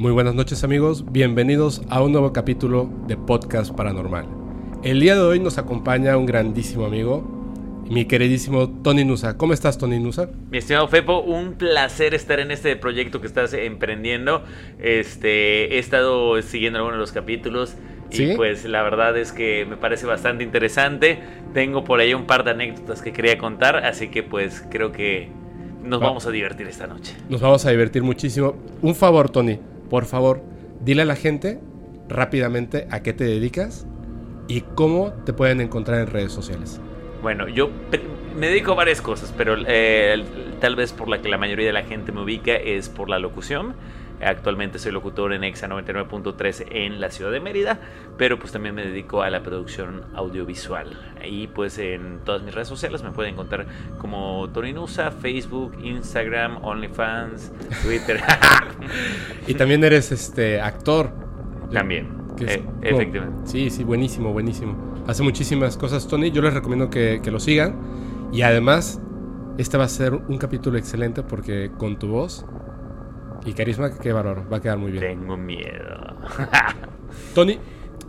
[0.00, 4.24] Muy buenas noches amigos, bienvenidos a un nuevo capítulo de Podcast Paranormal.
[4.82, 7.22] El día de hoy nos acompaña un grandísimo amigo,
[7.86, 9.36] mi queridísimo Tony Nusa.
[9.36, 10.30] ¿Cómo estás Tony Nusa?
[10.50, 14.42] Mi estimado Fepo, un placer estar en este proyecto que estás emprendiendo.
[14.78, 17.74] Este, he estado siguiendo algunos de los capítulos
[18.10, 21.18] y pues la verdad es que me parece bastante interesante.
[21.52, 25.28] Tengo por ahí un par de anécdotas que quería contar, así que pues creo que
[25.84, 27.14] nos vamos a divertir esta noche.
[27.28, 28.56] Nos vamos a divertir muchísimo.
[28.80, 29.58] Un favor, Tony,
[29.90, 30.42] por favor,
[30.80, 31.60] dile a la gente
[32.08, 33.86] rápidamente a qué te dedicas
[34.48, 36.80] y cómo te pueden encontrar en redes sociales.
[37.22, 37.70] Bueno, yo
[38.36, 40.24] me dedico a varias cosas, pero eh,
[40.60, 43.18] tal vez por la que la mayoría de la gente me ubica es por la
[43.18, 43.74] locución.
[44.22, 47.80] Actualmente soy locutor en EXA 99.3 en la ciudad de Mérida,
[48.18, 50.98] pero pues también me dedico a la producción audiovisual.
[51.24, 53.66] Y pues en todas mis redes sociales me pueden encontrar
[53.98, 57.52] como Torinusa, Facebook, Instagram, OnlyFans,
[57.82, 58.20] Twitter.
[59.46, 61.10] y también eres este actor.
[61.72, 62.20] También.
[62.40, 63.50] Eh, efectivamente.
[63.50, 65.02] Sí, sí, buenísimo, buenísimo.
[65.06, 66.30] Hace muchísimas cosas, Tony.
[66.30, 67.76] Yo les recomiendo que, que lo sigan.
[68.32, 69.00] Y además,
[69.58, 72.46] este va a ser un capítulo excelente porque con tu voz
[73.44, 75.04] y carisma, qué valor, va a quedar muy bien.
[75.04, 76.16] Tengo miedo.
[77.34, 77.58] Tony,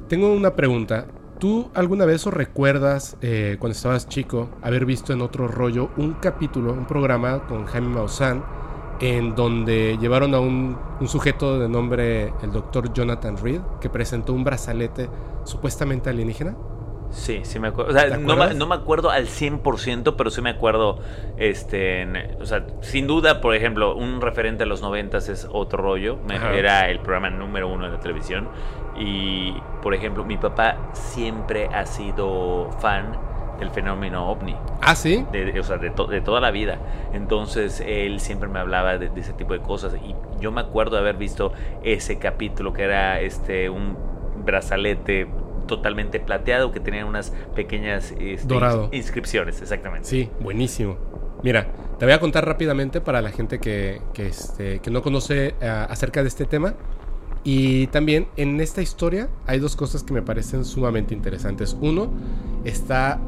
[0.07, 1.07] tengo una pregunta.
[1.39, 6.13] ¿Tú alguna vez o recuerdas, eh, cuando estabas chico, haber visto en otro rollo un
[6.13, 8.43] capítulo, un programa con Jaime Maussan,
[8.99, 14.33] en donde llevaron a un, un sujeto de nombre el doctor Jonathan Reed, que presentó
[14.33, 15.09] un brazalete
[15.43, 16.55] supuestamente alienígena?
[17.11, 17.91] Sí, sí me acuerdo.
[17.91, 20.99] O sea, no, me acuerdo al 100%, pero sí me acuerdo.
[21.37, 22.07] Este,
[22.39, 26.17] o sea, sin duda, por ejemplo, un referente a los 90 es otro rollo.
[26.29, 28.47] Era el programa número uno de la televisión.
[28.97, 33.17] Y, por ejemplo, mi papá siempre ha sido fan
[33.59, 34.55] del fenómeno ovni.
[34.81, 35.25] Ah, sí.
[35.31, 36.79] De, o sea, de, de, toda la vida.
[37.13, 39.95] Entonces, él siempre me hablaba de, ese tipo de cosas.
[39.95, 41.51] Y yo me acuerdo de haber visto
[41.83, 43.97] ese capítulo que era este un
[44.43, 45.27] brazalete
[45.71, 48.55] totalmente plateado que tenía unas pequeñas este,
[48.91, 50.05] inscripciones, exactamente.
[50.05, 50.97] Sí, buenísimo.
[51.43, 51.67] Mira,
[51.97, 55.85] te voy a contar rápidamente para la gente que, que, este, que no conoce eh,
[55.89, 56.73] acerca de este tema.
[57.45, 61.77] Y también en esta historia hay dos cosas que me parecen sumamente interesantes.
[61.79, 62.11] Uno,
[62.65, 63.21] está,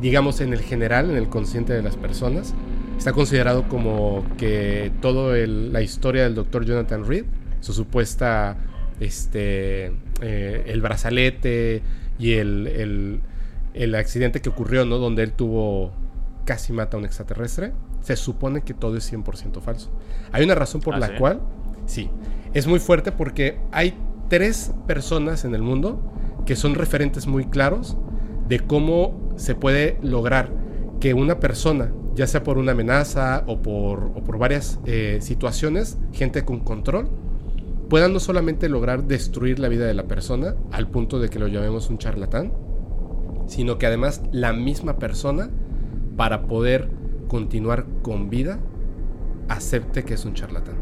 [0.00, 2.54] digamos, en el general, en el consciente de las personas.
[2.96, 7.26] Está considerado como que toda la historia del doctor Jonathan Reed,
[7.60, 8.56] su supuesta
[9.00, 11.82] este, eh, el brazalete
[12.18, 13.20] y el,
[13.74, 14.98] el, accidente que ocurrió, ¿no?
[14.98, 15.92] Donde él tuvo
[16.44, 17.72] casi mata a un extraterrestre,
[18.02, 19.90] se supone que todo es 100% falso.
[20.32, 21.40] Hay una razón por ¿Ah, la cual,
[21.86, 22.10] sí,
[22.52, 23.94] es muy fuerte porque hay
[24.28, 26.00] tres personas en el mundo
[26.46, 27.96] que son referentes muy claros
[28.48, 30.50] de cómo se puede lograr
[31.00, 35.98] que una persona, ya sea por una amenaza o por, o por varias eh, situaciones,
[36.12, 37.08] gente con control,
[37.90, 41.48] puedan no solamente lograr destruir la vida de la persona al punto de que lo
[41.48, 42.52] llamemos un charlatán,
[43.46, 45.50] sino que además la misma persona,
[46.16, 46.88] para poder
[47.28, 48.60] continuar con vida,
[49.48, 50.76] acepte que es un charlatán.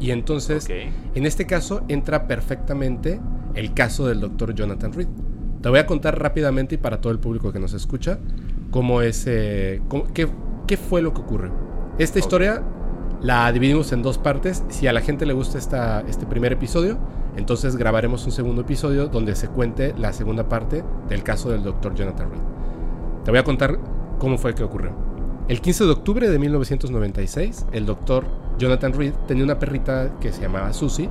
[0.00, 3.20] Y entonces, en este caso, entra perfectamente
[3.54, 5.08] el caso del doctor Jonathan Reed.
[5.62, 8.18] Te voy a contar rápidamente y para todo el público que nos escucha,
[8.70, 9.80] cómo es, eh,
[10.14, 11.52] qué, fue lo que ocurrió.
[11.98, 12.62] Esta historia
[13.20, 14.64] la dividimos en dos partes.
[14.68, 15.58] Si a la gente le gusta
[16.06, 16.98] este primer episodio,
[17.36, 21.94] entonces grabaremos un segundo episodio donde se cuente la segunda parte del caso del Dr.
[21.94, 22.40] Jonathan Reed.
[23.24, 23.78] Te voy a contar
[24.18, 24.92] cómo fue que ocurrió.
[25.48, 28.24] El 15 de octubre de 1996, el doctor
[28.58, 31.08] Jonathan Reed tenía una perrita que se llamaba Susie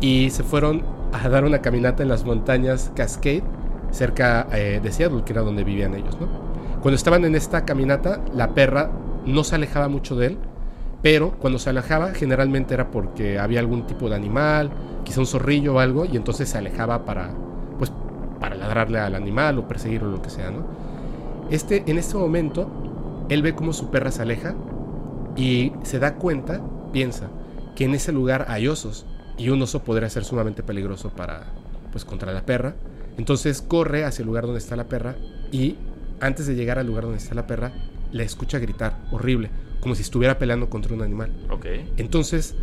[0.00, 0.82] y se fueron
[1.12, 3.42] a dar una caminata en las montañas Cascade
[3.90, 6.16] cerca eh, de Seattle, que era donde vivían ellos.
[6.80, 8.90] Cuando estaban en esta caminata, la perra
[9.24, 10.38] no se alejaba mucho de él
[11.02, 14.70] pero cuando se alejaba generalmente era porque había algún tipo de animal,
[15.04, 17.30] quizá un zorrillo o algo, y entonces se alejaba para,
[17.78, 17.92] pues,
[18.40, 20.50] para ladrarle al animal o perseguirlo lo que sea.
[21.50, 22.70] Este, en este momento,
[23.28, 24.54] él ve cómo su perra se aleja
[25.36, 26.60] y se da cuenta,
[26.92, 27.28] piensa,
[27.76, 29.06] que en ese lugar hay osos
[29.36, 31.44] y un oso podría ser sumamente peligroso para,
[31.92, 32.74] pues, contra la perra.
[33.16, 35.14] Entonces corre hacia el lugar donde está la perra
[35.52, 35.76] y
[36.20, 37.72] antes de llegar al lugar donde está la perra,
[38.12, 39.50] le escucha gritar, horrible
[39.80, 41.30] como si estuviera peleando contra un animal.
[41.50, 41.66] Ok.
[41.96, 42.54] Entonces,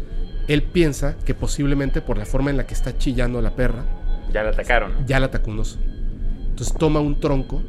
[0.48, 3.84] él piensa que posiblemente por la forma en la que está chillando la perra.
[4.32, 4.94] Ya la atacaron.
[5.06, 5.80] Ya la atacó un oso.
[6.50, 7.64] Entonces toma un tronco,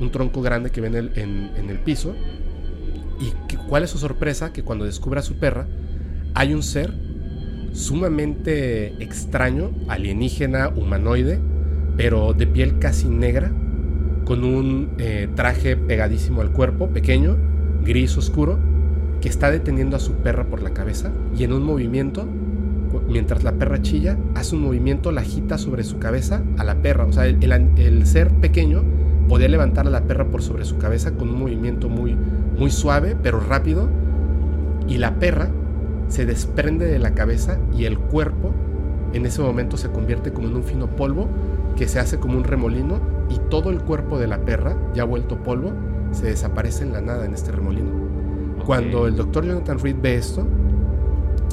[0.00, 2.14] un tronco grande que ve en el, en, el piso.
[3.20, 4.52] ¿Y cuál es su sorpresa?
[4.52, 5.66] Que cuando descubre a su perra,
[6.34, 6.92] hay un ser
[7.72, 11.40] sumamente extraño, alienígena, humanoide,
[11.96, 13.52] pero de piel casi negra,
[14.28, 17.38] con un eh, traje pegadísimo al cuerpo, pequeño,
[17.82, 18.58] gris oscuro,
[19.22, 22.28] que está deteniendo a su perra por la cabeza y en un movimiento
[23.08, 27.06] mientras la perra chilla, hace un movimiento, la agita sobre su cabeza a la perra.
[27.06, 28.82] O sea, el, ser pequeño
[29.30, 32.14] podía levantar a la perra por sobre su cabeza con un movimiento muy,
[32.58, 33.88] muy suave, pero rápido.
[34.86, 35.48] Y la perra
[36.08, 38.52] se desprende de la cabeza y el cuerpo
[39.14, 41.28] en ese momento se convierte como en un fino polvo
[41.78, 45.42] que se hace como un remolino y todo el cuerpo de la perra, ya vuelto
[45.42, 45.72] polvo,
[46.12, 47.90] se desaparece en la nada en este remolino.
[48.64, 50.46] Cuando el doctor Jonathan Reed ve esto,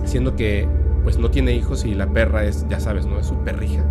[0.03, 0.67] siendo que
[1.03, 3.19] pues no tiene hijos y la perra es, ya sabes, ¿no?
[3.19, 3.83] Es su perrija.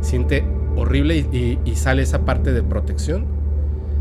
[0.00, 0.44] Siente
[0.76, 3.26] horrible y, sale esa parte de protección,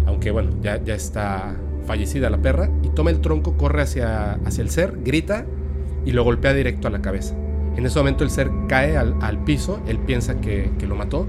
[0.06, 1.56] aunque bueno, ya, ya está
[1.86, 5.46] fallecida la perra, y toma el tronco, corre hacia, hacia el ser, grita
[6.06, 7.36] y lo golpea directo a la cabeza.
[7.76, 11.26] En ese momento el ser cae al, piso, él piensa que, lo mató,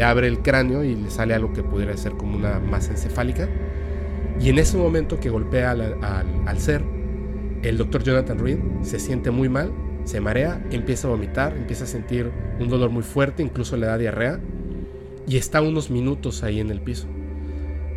[0.00, 3.50] le abre el cráneo y le sale algo que pudiera ser como una masa encefálica.
[4.40, 6.82] Y en ese momento que golpea al, ser,
[7.62, 9.70] el doctor Jonathan Reed se siente muy mal
[10.04, 13.98] se marea, empieza a vomitar, empieza a sentir un dolor muy fuerte, incluso le da
[13.98, 14.40] diarrea
[15.28, 17.06] y está unos minutos ahí en el piso.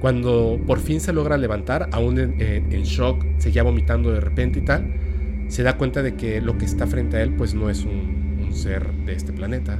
[0.01, 5.45] Cuando por fin se logra levantar, aún en, shock, seguía vomitando de repente y tal,
[5.47, 8.51] se da cuenta de que lo que está frente a él pues no es un,
[8.51, 9.79] ser de este planeta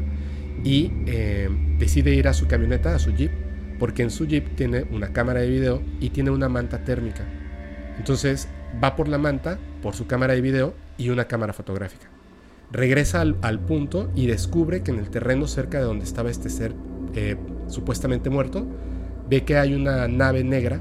[0.64, 3.32] y eh, decide ir a su camioneta, a su jeep,
[3.80, 7.26] porque en su jeep tiene una cámara de video y tiene una manta térmica.
[7.98, 8.48] Entonces
[8.82, 12.08] va por la manta, por su cámara de video y una cámara fotográfica.
[12.72, 16.74] Regresa al, punto y descubre que en el terreno cerca de donde estaba este ser
[17.14, 17.36] eh,
[17.68, 18.66] supuestamente muerto,
[19.30, 20.80] ve que hay una nave negra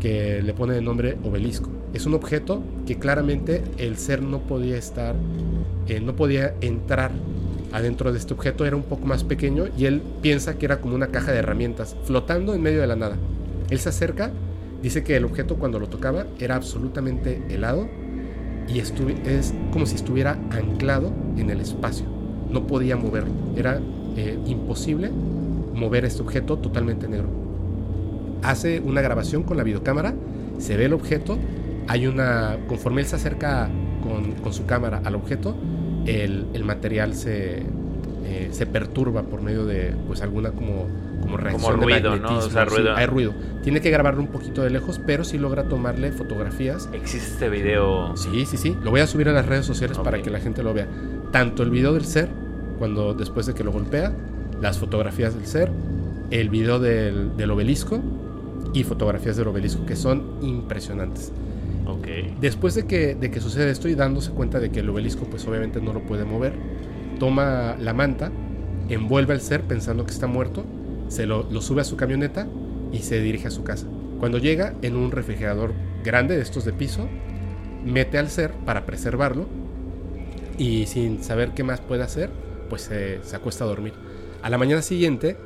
[0.00, 1.70] que le pone de nombre obelisco.
[1.92, 5.16] Es un objeto que claramente el ser no podía estar,
[5.86, 7.10] eh, no podía entrar
[7.72, 10.94] adentro de este objeto, era un poco más pequeño y él piensa que era como
[10.94, 13.16] una caja de herramientas flotando en medio de la nada.
[13.70, 14.30] Él se acerca,
[14.82, 17.88] dice que el objeto cuando lo tocaba era absolutamente helado
[18.68, 18.92] y es
[19.72, 22.06] como si estuviera anclado en el espacio.
[22.50, 23.32] No podía moverlo.
[23.56, 23.80] Era
[24.16, 25.10] eh, imposible
[25.74, 27.28] mover este objeto totalmente negro.
[28.42, 30.14] Hace una grabación con la videocámara,
[30.58, 31.38] se ve el objeto,
[31.86, 33.68] hay una, conforme él se acerca
[34.42, 35.54] con, su cámara al objeto,
[36.08, 37.62] el, material se,
[38.24, 40.86] eh, se perturba por medio de pues alguna como
[41.20, 42.38] como reacción ruido, ¿no?
[42.38, 42.94] O sea, ruido.
[42.96, 43.34] hay ruido.
[43.62, 46.88] Tiene que grabarlo un poquito de lejos, pero sí logra tomarle fotografías.
[46.92, 48.16] ¿Existe este video?
[48.16, 48.76] Sí, sí, sí.
[48.82, 50.86] Lo voy a subir a las redes sociales para que la gente lo vea.
[51.32, 52.28] Tanto el video del ser,
[52.78, 54.12] cuando después de que lo golpea,
[54.60, 55.70] las fotografías del ser,
[56.30, 58.00] el video del, del obelisco
[58.72, 61.32] y fotografías del obelisco, que son impresionantes.
[62.40, 65.46] Después de que, de que sucede esto y dándose cuenta de que el obelisco pues
[65.46, 66.54] obviamente no lo puede mover,
[67.18, 68.32] toma la manta,
[68.88, 70.64] envuelve al ser pensando que está muerto
[71.08, 72.46] se lo, sube a su camioneta
[72.92, 73.86] y se dirige a su casa.
[74.20, 75.72] Cuando llega en un refrigerador
[76.04, 77.08] grande de estos de piso,
[77.84, 79.46] mete al ser para preservarlo
[80.58, 82.30] y sin saber qué más puede hacer,
[82.68, 83.94] pues se, acuesta a dormir.
[84.42, 85.36] A la mañana siguiente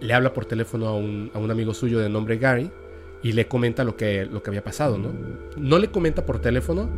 [0.00, 2.70] le habla por teléfono a un, amigo suyo de nombre Gary
[3.22, 5.10] y le comenta lo que, lo que había pasado, ¿no?
[5.56, 6.88] No le comenta por teléfono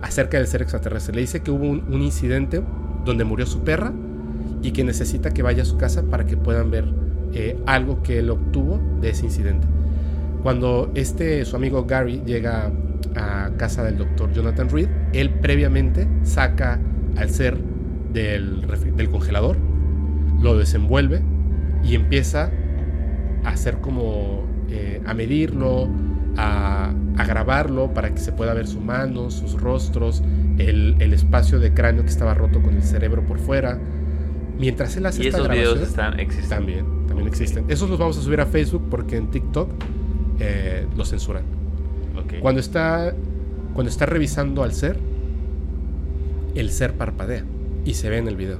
[0.00, 2.62] acerca del ser extraterrestre, le dice que hubo un, incidente
[3.04, 3.92] donde murió su perra
[4.62, 6.84] y que necesita que vaya a su casa para que puedan ver
[7.32, 9.66] eh, algo que él obtuvo de ese incidente.
[10.42, 12.72] Cuando este, su amigo Gary llega
[13.14, 16.80] a casa del doctor Jonathan Reed, él previamente saca
[17.16, 17.58] al ser
[18.12, 18.66] del,
[18.96, 19.56] del congelador,
[20.40, 21.22] lo desenvuelve
[21.84, 22.50] y empieza
[23.44, 25.88] a hacer como eh, a medirlo,
[26.36, 30.22] a, a, grabarlo para que se pueda ver su mano, sus rostros,
[30.58, 33.78] el, el, espacio de cráneo que estaba roto con el cerebro por fuera.
[34.58, 36.48] Mientras él hace ¿Y esta esos grabación, videos están, existen?
[36.48, 37.66] También también existen.
[37.68, 39.70] Esos los vamos a subir a Facebook porque en TikTok
[40.40, 41.44] eh, los censuran.
[42.40, 43.14] Cuando, está,
[43.74, 44.98] cuando está revisando al ser,
[46.54, 47.44] el ser parpadea
[47.84, 48.58] y se ve en el video.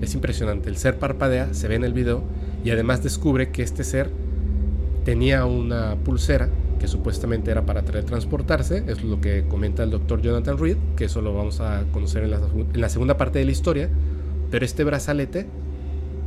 [0.00, 0.68] Es impresionante.
[0.68, 2.24] El ser parpadea, se ve en el video
[2.64, 4.10] y además descubre que este ser
[5.08, 10.58] tenía una pulsera que supuestamente era para teletransportarse, es lo que comenta el doctor Jonathan
[10.58, 13.50] Reed, que eso lo vamos a conocer en la, en la segunda parte de la
[13.50, 13.88] historia,
[14.50, 15.46] pero este brazalete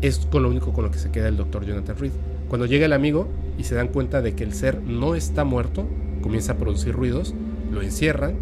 [0.02, 2.12] es con lo único con lo que se queda el doctor Jonathan Reed.
[2.50, 5.88] Cuando llega el amigo y se dan cuenta de que el ser no está muerto,
[6.24, 7.36] comienza a producir ruidos,
[7.72, 8.34] lo encierran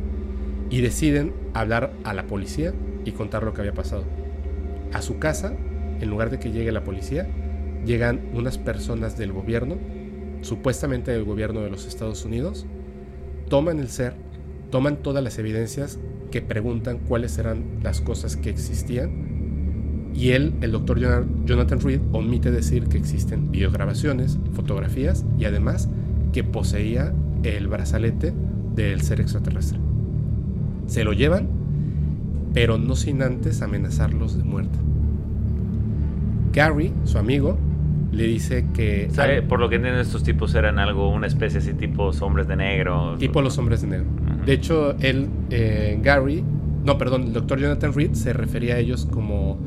[0.70, 4.06] y deciden hablar a la policía y contar lo que había pasado.
[4.94, 5.52] A su casa,
[6.00, 7.28] en lugar de que llegue la policía,
[7.86, 9.76] llegan unas personas del gobierno,
[10.42, 12.66] supuestamente del gobierno de los Estados Unidos,
[13.50, 14.14] toman el ser,
[14.72, 16.00] toman todas las evidencias
[16.32, 21.00] que preguntan cuáles eran las cosas que existían y él, el doctor
[21.46, 25.90] Jonathan Reed, omite decir que existen videograbaciones, fotografías y además
[26.34, 28.34] que poseía el brazalete
[28.76, 29.80] del ser extraterrestre.
[30.88, 31.60] Se lo llevan
[32.54, 34.78] pero no sin antes amenazarlos de muerte.
[36.52, 37.58] Gary, su amigo,
[38.12, 39.10] le dice que...
[39.48, 43.16] por lo que entienden estos tipos eran algo, una especie así tipo hombres de negro.
[43.18, 44.08] Tipo los hombres de negro.
[44.46, 46.44] De hecho, él, eh, Gary,
[46.84, 49.60] no, perdón, el doctor Jonathan Reed se refería a ellos como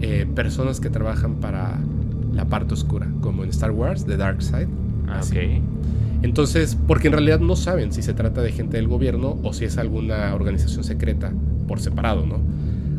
[0.00, 1.78] eh, personas que trabajan para
[2.32, 4.68] la parte oscura, como en Star Wars, The Dark Side.
[5.08, 5.62] Ah, ok.
[6.22, 9.64] Entonces, porque en realidad no saben si se trata de gente del gobierno o si
[9.64, 11.32] es alguna organización secreta
[11.66, 12.40] por separado, ¿no?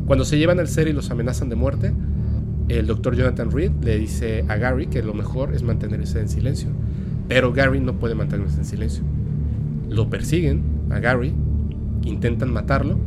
[0.05, 1.93] Cuando se llevan al ser y los amenazan de muerte,
[2.69, 6.69] el doctor Jonathan Reed le dice a Gary que lo mejor es mantenerse en silencio.
[7.27, 9.03] Pero Gary no puede mantenerse en silencio.
[9.89, 11.33] Lo persiguen a Gary,
[12.03, 12.97] intentan matarlo,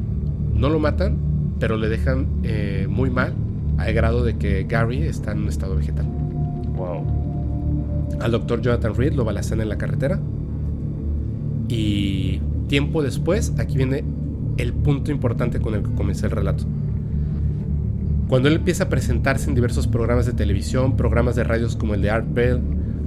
[0.55, 1.19] no lo matan,
[1.59, 3.35] pero le dejan eh, muy mal,
[3.79, 6.07] al grado de que Gary está en un estado vegetal.
[6.77, 7.05] Wow.
[8.21, 10.21] Al doctor Jonathan Reed lo balacean en la carretera.
[11.69, 14.05] Y tiempo después, aquí viene
[14.57, 16.65] el punto importante con el que comencé el relato.
[18.29, 22.03] Cuando él empieza a presentarse en diversos programas de televisión, programas de radios como el
[22.03, 22.61] de Art Bell,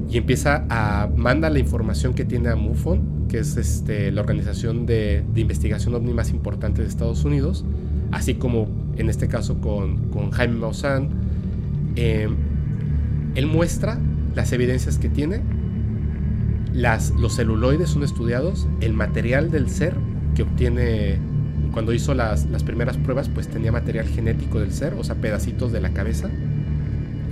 [0.10, 4.86] y empieza a manda la información que tiene a MUFON, que es este, la organización
[4.86, 7.64] de, investigación ovni más importante de Estados Unidos,
[8.12, 11.10] así como en este caso con, Jaime Maussan,
[11.96, 12.36] em,
[13.36, 14.00] él muestra
[14.36, 15.42] las evidencias que tiene,
[16.74, 19.94] los celuloides son estudiados, el material del ser
[20.34, 21.20] que obtiene
[21.72, 25.82] cuando hizo las, primeras pruebas, pues tenía material genético del ser, o sea, pedacitos de
[25.82, 26.30] la cabeza.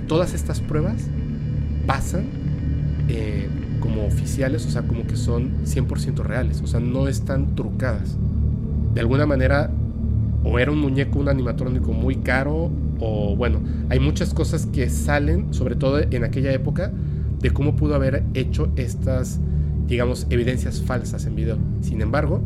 [0.06, 1.06] Todas estas pruebas
[1.86, 2.24] pasan
[3.08, 3.48] eh,
[3.80, 8.16] como oficiales, o sea, como que son 100% reales, o sea, no están trucadas.
[8.94, 9.70] De alguna manera,
[10.44, 15.52] o era un muñeco, un animatrónico muy caro, o bueno, hay muchas cosas que salen,
[15.52, 16.92] sobre todo en aquella época,
[17.40, 19.38] de cómo pudo haber hecho estas,
[19.86, 21.58] digamos, evidencias falsas en video.
[21.80, 22.42] Sin embargo,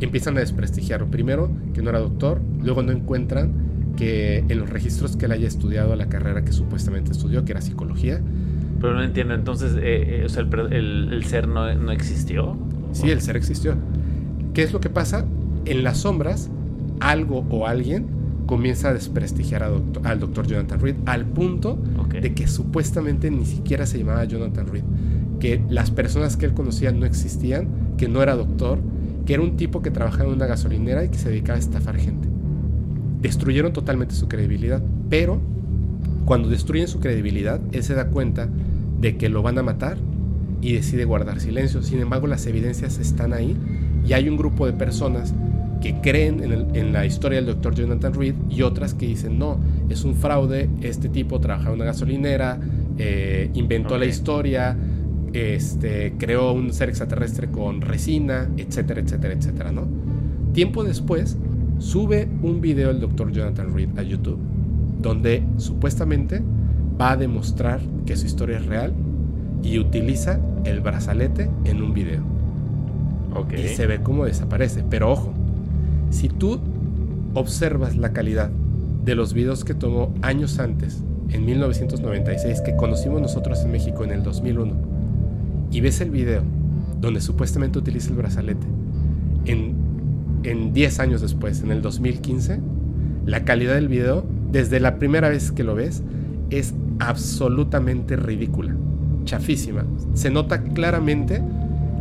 [0.00, 1.10] empiezan a desprestigiarlo.
[1.10, 5.46] Primero, que no era doctor, luego no encuentran que en los registros que él haya
[5.46, 8.20] estudiado la carrera que supuestamente estudió, que era psicología.
[8.80, 10.26] Pero no entiendo, entonces, eh, eh,
[10.70, 12.56] el, ser no, no, existió.
[12.92, 13.74] Sí, el ser existió.
[14.54, 15.26] ¿Qué es lo que pasa?
[15.66, 16.50] En las sombras,
[17.00, 18.06] algo o alguien
[18.46, 21.78] comienza a desprestigiar al doctor Jonathan Reed al punto
[22.10, 24.82] de que supuestamente ni siquiera se llamaba Jonathan Reed,
[25.38, 28.80] que las personas que él conocía no existían, que no era doctor,
[29.30, 31.96] que era un tipo que trabajaba en una gasolinera y que se dedicaba a estafar
[31.96, 32.26] gente.
[33.20, 35.40] Destruyeron totalmente su credibilidad, pero
[36.24, 38.48] cuando destruyen su credibilidad, él se da cuenta
[39.00, 39.98] de que lo van a matar
[40.60, 41.80] y decide guardar silencio.
[41.80, 43.56] Sin embargo, las evidencias están ahí
[44.04, 45.32] y hay un grupo de personas
[45.80, 50.02] que creen en, la historia del doctor Jonathan Reed y otras que dicen, no, es
[50.02, 52.58] un fraude, este tipo trabajaba en una gasolinera,
[52.98, 54.76] eh, inventó la historia,
[55.32, 59.86] este, creó un ser extraterrestre con resina, etcétera, etcétera, etcétera, ¿no?
[60.52, 61.36] Tiempo después,
[61.78, 64.38] sube un video el doctor Jonathan Reed a YouTube,
[65.00, 66.42] donde supuestamente
[67.00, 68.92] va a demostrar que su historia es real
[69.62, 72.22] y utiliza el brazalete en un video.
[73.56, 74.84] Y se ve cómo desaparece.
[74.88, 75.32] Pero ojo,
[76.10, 76.60] si tú
[77.34, 78.50] observas la calidad
[79.04, 84.10] de los videos que tomó años antes, en 1996, que conocimos nosotros en México en
[84.10, 84.89] el 2001,
[85.70, 86.42] y ves el video
[87.00, 88.66] donde supuestamente utiliza el brazalete,
[89.46, 89.74] en,
[90.42, 92.60] en 10 años después, en el 2015,
[93.26, 96.02] la calidad del video, desde la primera vez que lo ves,
[96.50, 98.76] es absolutamente ridícula,
[99.24, 99.84] chafísima.
[100.14, 101.42] Se nota claramente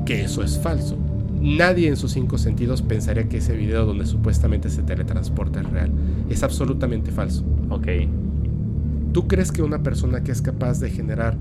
[0.06, 0.98] que eso es falso.
[1.40, 5.92] Nadie en sus cinco sentidos pensaría que ese video donde supuestamente se teletransporta es real.
[6.30, 7.46] Es absolutamente falso.
[7.70, 7.88] Ok.
[9.14, 11.38] ¿Tú crees que una persona que es capaz de generar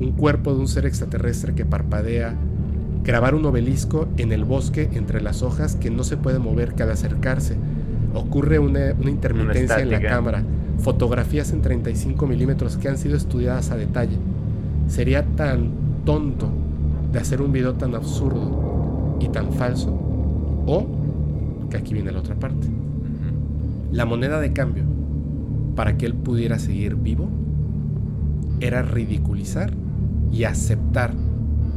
[0.00, 2.34] un cuerpo de un ser extraterrestre que parpadea,
[3.04, 6.82] grabar un obelisco en el bosque entre las hojas que no se puede mover que
[6.82, 7.56] al acercarse
[8.14, 10.42] ocurre una, intermitencia en la cámara,
[10.78, 14.16] fotografías en 35 milímetros que han sido estudiadas a detalle.
[14.88, 15.70] Sería tan
[16.04, 16.50] tonto
[17.12, 19.90] de hacer un video tan absurdo y tan falso,
[20.66, 20.86] o
[21.70, 22.66] que aquí viene la otra parte.
[23.92, 24.84] La moneda de cambio
[25.76, 27.28] para que él pudiera seguir vivo
[28.60, 29.72] era ridiculizar
[30.32, 31.12] y aceptar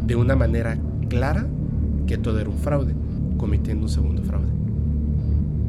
[0.05, 0.77] de una manera
[1.09, 1.45] clara
[2.07, 2.93] que todo era un fraude,
[3.37, 4.51] cometiendo un segundo fraude.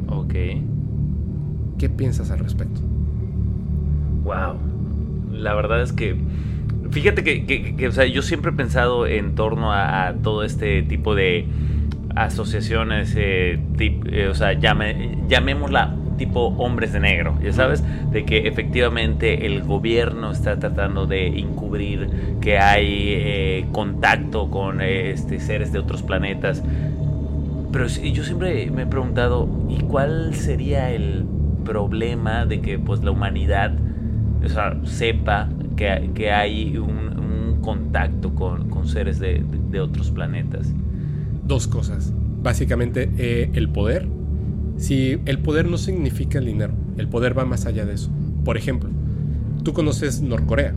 [0.09, 0.33] Ok.
[1.77, 2.81] ¿Qué piensas al respecto?
[4.23, 4.57] Wow.
[5.31, 6.15] La verdad es que.
[6.91, 11.47] Fíjate que, o sea, yo siempre he pensado en torno a, todo este tipo de
[12.15, 18.47] asociaciones, eh, eh, o sea, llame, llamémosla tipo hombres de negro, ya sabes, de que
[18.47, 22.09] efectivamente el gobierno está tratando de encubrir
[22.41, 26.63] que hay eh, contacto con este, seres de otros planetas.
[27.71, 31.25] Pero yo siempre me he preguntado, ¿y cuál sería el
[31.65, 33.73] problema de que pues la humanidad
[34.45, 37.15] o sea, sepa que, que hay un,
[37.61, 40.71] contacto con, con seres de, de, otros planetas?
[41.47, 42.13] Dos cosas.
[42.43, 44.07] Básicamente eh, el poder.
[44.77, 48.09] Si el poder no significa el dinero, el poder va más allá de eso.
[48.43, 48.89] Por ejemplo,
[49.63, 50.73] tú conoces Norcorea.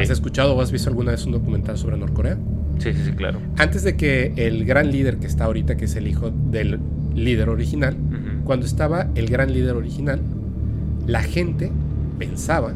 [0.00, 2.38] ¿Has escuchado o has visto alguna vez un documental sobre Norcorea?
[2.78, 3.40] Sí, sí, sí, claro.
[3.58, 6.80] Antes de que el gran líder que está ahorita, que es el hijo del
[7.14, 7.96] líder original,
[8.44, 10.20] cuando estaba el gran líder original,
[11.06, 11.70] la gente
[12.18, 12.72] pensaba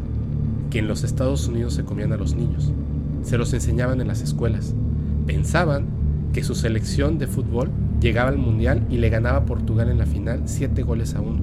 [0.71, 2.73] que en los Estados Unidos se comían a los niños.
[3.23, 4.75] Se los enseñaban en las escuelas.
[5.27, 5.87] Pensaban
[6.33, 10.07] que su selección de fútbol llegaba al mundial y le ganaba a Portugal en la
[10.07, 11.41] final 7 goles a 1.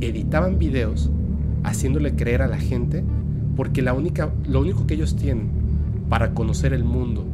[0.00, 1.10] Editaban videos
[1.62, 3.04] haciéndole creer a la gente
[3.56, 5.48] porque la única, lo único que ellos tienen
[6.08, 7.24] para conocer el mundo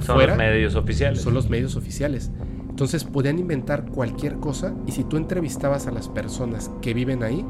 [0.00, 1.20] son los medios oficiales.
[1.20, 2.30] Son los medios oficiales.
[2.68, 7.44] Entonces podían inventar cualquier cosa y si tú entrevistabas a las personas que viven ahí,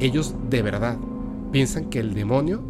[0.00, 0.96] ellos de verdad
[1.50, 2.62] piensan que el demonio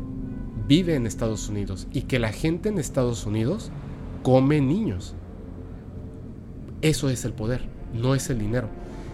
[0.67, 3.71] vive en Estados Unidos y que la gente en Estados Unidos
[4.23, 5.15] come niños.
[6.83, 7.63] Eso es el poder,
[7.95, 8.69] no es el dinero.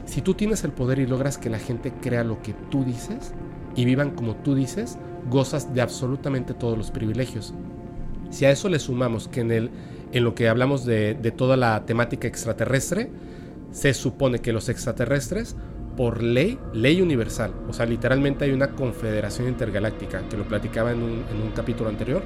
[0.07, 3.35] Si tú tienes el poder y logras que la gente crea lo que tú dices
[3.77, 4.97] y vivan como tú dices,
[5.29, 7.53] gozas de absolutamente todos los privilegios.
[8.31, 9.71] Si a eso le sumamos que en, el,
[10.13, 13.11] en lo que hablamos de, toda la temática extraterrestre,
[13.71, 15.55] se supone que los extraterrestres,
[15.95, 21.03] por ley, ley universal, o sea, literalmente hay una confederación intergaláctica, que lo platicaba en
[21.03, 22.23] un capítulo anterior,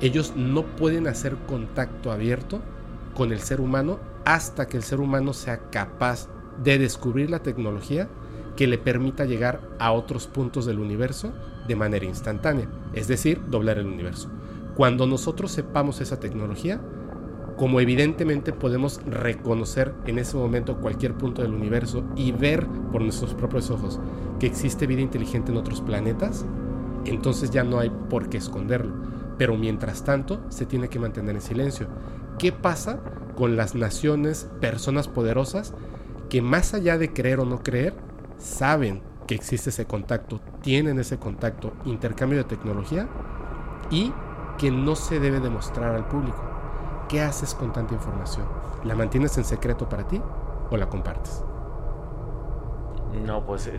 [0.00, 2.62] ellos no pueden hacer contacto abierto
[3.14, 6.28] con el ser humano hasta que el ser humano sea capaz
[6.62, 8.08] de descubrir la tecnología
[8.56, 11.32] que le permita llegar a otros puntos del universo
[11.66, 14.28] de manera instantánea, es decir, doblar el universo.
[14.74, 16.80] Cuando nosotros sepamos esa tecnología,
[17.56, 23.34] como evidentemente podemos reconocer en ese momento cualquier punto del universo y ver por nuestros
[23.34, 24.00] propios ojos
[24.38, 26.46] que existe vida inteligente en otros planetas,
[27.04, 28.94] entonces ya no hay por qué esconderlo.
[29.36, 31.86] Pero mientras tanto, se tiene que mantener en silencio.
[32.38, 33.00] ¿Qué pasa
[33.40, 35.72] con las naciones, personas poderosas,
[36.28, 37.94] que más allá de creer o no creer,
[38.36, 43.08] saben que existe ese contacto, tienen ese contacto, intercambio de tecnología
[43.90, 44.12] y
[44.58, 46.38] que no se debe demostrar al público.
[47.08, 48.44] ¿Qué haces con tanta información?
[48.84, 50.20] ¿La mantienes en secreto para ti
[50.70, 51.42] o la compartes?
[53.24, 53.78] No, pues eh,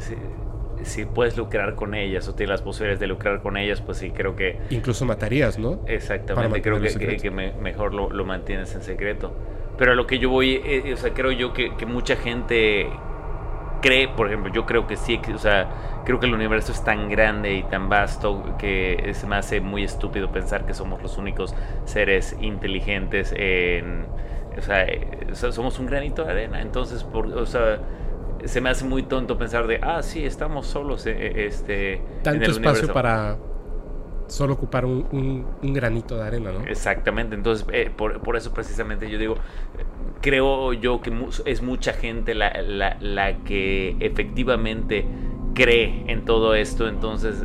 [0.81, 4.09] si, puedes lucrar con ellas o tienes las posibilidades de lucrar con ellas, pues sí,
[4.09, 4.59] creo que...
[4.71, 5.81] Incluso matarías, ¿no?
[5.85, 7.29] Exactamente, creo que,
[7.61, 9.35] mejor lo, mantienes en secreto.
[9.81, 12.87] Pero a lo que yo voy, eh, o sea, creo yo que, que mucha gente
[13.81, 17.09] cree, por ejemplo, yo creo que sí, o sea, creo que el universo es tan
[17.09, 21.55] grande y tan vasto que se me hace muy estúpido pensar que somos los únicos
[21.85, 24.05] seres inteligentes en,
[24.55, 27.79] o sea, eh, somos un granito de arena, entonces, por, o sea,
[28.45, 32.93] se me hace muy tonto pensar de, ah, sí, estamos solos, eh, este, tanto espacio
[32.93, 33.39] para
[34.31, 36.65] solo ocupar un, granito de arena, ¿no?
[36.65, 39.35] Exactamente, entonces eh, por, eso precisamente yo digo,
[40.21, 41.11] creo yo que
[41.45, 45.05] es mucha gente la, la, que efectivamente
[45.53, 47.43] cree en todo esto, entonces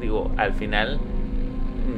[0.00, 1.00] digo, al final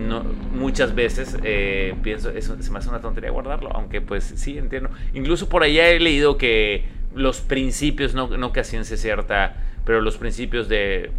[0.08, 4.58] no, muchas veces eh, pienso, eso se me hace una tontería guardarlo, aunque pues sí
[4.58, 4.90] entiendo.
[5.14, 10.00] Incluso por allá he leído que los principios, no, no que a ciencia cierta, pero
[10.00, 11.12] los principios de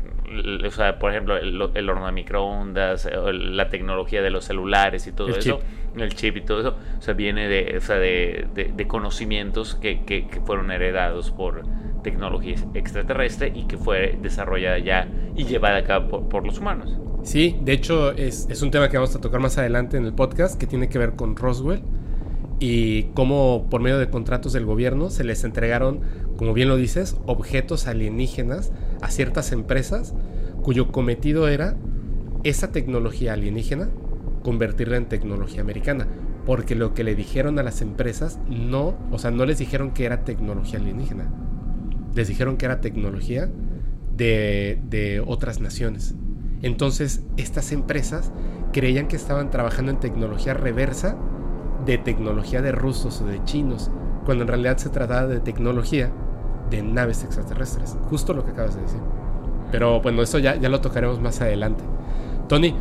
[0.65, 5.29] o sea, por ejemplo, el, horno de microondas, la tecnología de los celulares y todo
[5.29, 5.59] eso,
[5.95, 10.03] el chip y todo eso, o sea, viene de, o sea, de, de, conocimientos que,
[10.03, 11.63] que, fueron heredados por
[12.03, 16.97] tecnología extraterrestre y que fue desarrollada ya y llevada a cabo por, los humanos.
[17.23, 20.13] Sí, de hecho es, es un tema que vamos a tocar más adelante en el
[20.13, 21.81] podcast que tiene que ver con Roswell
[22.59, 26.01] y cómo por medio de contratos del gobierno se les entregaron,
[26.37, 28.71] como bien lo dices, objetos alienígenas
[29.05, 30.15] a ciertas empresas
[30.63, 31.77] cuyo cometido era
[32.43, 33.89] esa tecnología alienígena
[34.41, 36.07] convertirla en tecnología americana.
[36.45, 40.05] Porque lo que le dijeron a las empresas no, o sea, no les dijeron que
[40.05, 41.31] era tecnología alienígena.
[42.15, 43.49] Les dijeron que era tecnología
[44.15, 46.15] de, de otras naciones.
[46.63, 48.31] Entonces, estas empresas
[48.73, 51.15] creían que estaban trabajando en tecnología reversa
[51.85, 53.91] de tecnología de rusos o de chinos,
[54.25, 56.11] cuando en realidad se trataba de tecnología
[56.69, 57.97] de naves extraterrestres.
[58.09, 58.99] Justo lo que acabas de decir.
[59.71, 61.83] Pero bueno, eso ya, ya lo tocaremos más adelante.
[62.47, 62.75] Tony,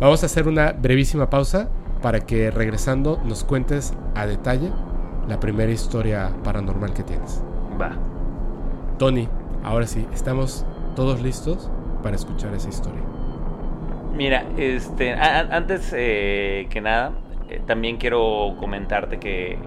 [0.00, 1.68] vamos a hacer una brevísima pausa
[2.02, 4.70] para que regresando nos cuentes a detalle
[5.28, 7.42] la primera historia paranormal que tienes.
[7.80, 7.92] Va.
[8.98, 9.28] Tony,
[9.62, 10.64] ahora sí, estamos
[10.96, 11.70] todos listos
[12.02, 13.00] para escuchar esa historia.
[14.14, 17.12] Mira, este, antes eh, que nada,
[17.48, 19.58] eh, también quiero comentarte que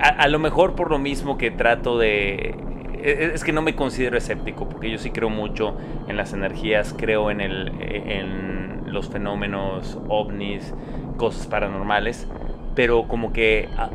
[0.00, 2.54] a, lo mejor por lo mismo que trato de
[2.98, 5.76] e, es que no me considero escéptico, porque yo sí creo mucho
[6.08, 10.74] en las energías, creo en, el, en los fenómenos ovnis,
[11.16, 12.26] cosas paranormales,
[12.74, 13.90] pero como que ah,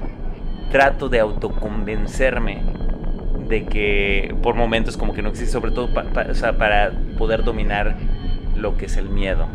[0.72, 2.62] trato de autoconvencerme
[3.48, 7.98] de que por momentos como que no existe, sobre todo para poder dominar
[8.56, 9.48] lo que es el miedo.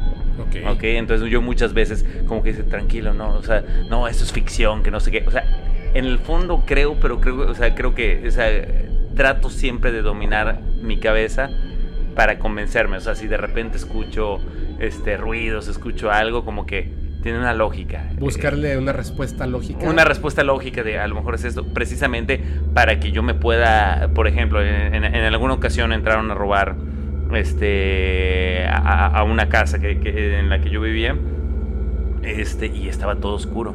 [0.69, 4.33] ok, entonces yo muchas veces como que dice, tranquilo, no, o sea, no, esto es
[4.33, 5.45] ficción, que no sé qué, o sea,
[5.97, 8.49] en el fondo creo, pero creo, o sea, creo que, o sea,
[9.15, 11.49] trato siempre de dominar mi cabeza
[12.15, 14.39] para convencerme, o sea, si de repente escucho
[14.79, 18.11] este ruidos, escucho algo como que tiene una lógica.
[18.19, 19.89] Buscarle una respuesta lógica.
[19.89, 22.43] Una respuesta lógica de a lo mejor es esto, precisamente
[22.75, 26.77] para que yo me pueda, por ejemplo, en, alguna ocasión entraron a robar
[27.35, 31.17] este a, una casa que, en la que yo vivía
[32.23, 33.75] este y estaba todo oscuro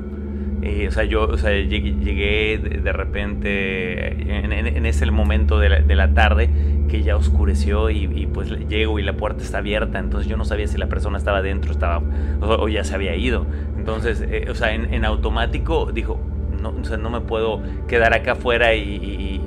[0.61, 6.49] eh, o sea, yo o sea, llegué, de, repente en, ese momento de la, tarde
[6.87, 10.67] que ya oscureció y, pues llego y la puerta está abierta, entonces yo no sabía
[10.67, 12.01] si la persona estaba dentro estaba,
[12.41, 13.45] o, ya se había ido.
[13.77, 16.19] Entonces, eh, o sea, en, automático dijo,
[16.61, 19.41] no, o sea, no me puedo quedar acá afuera y,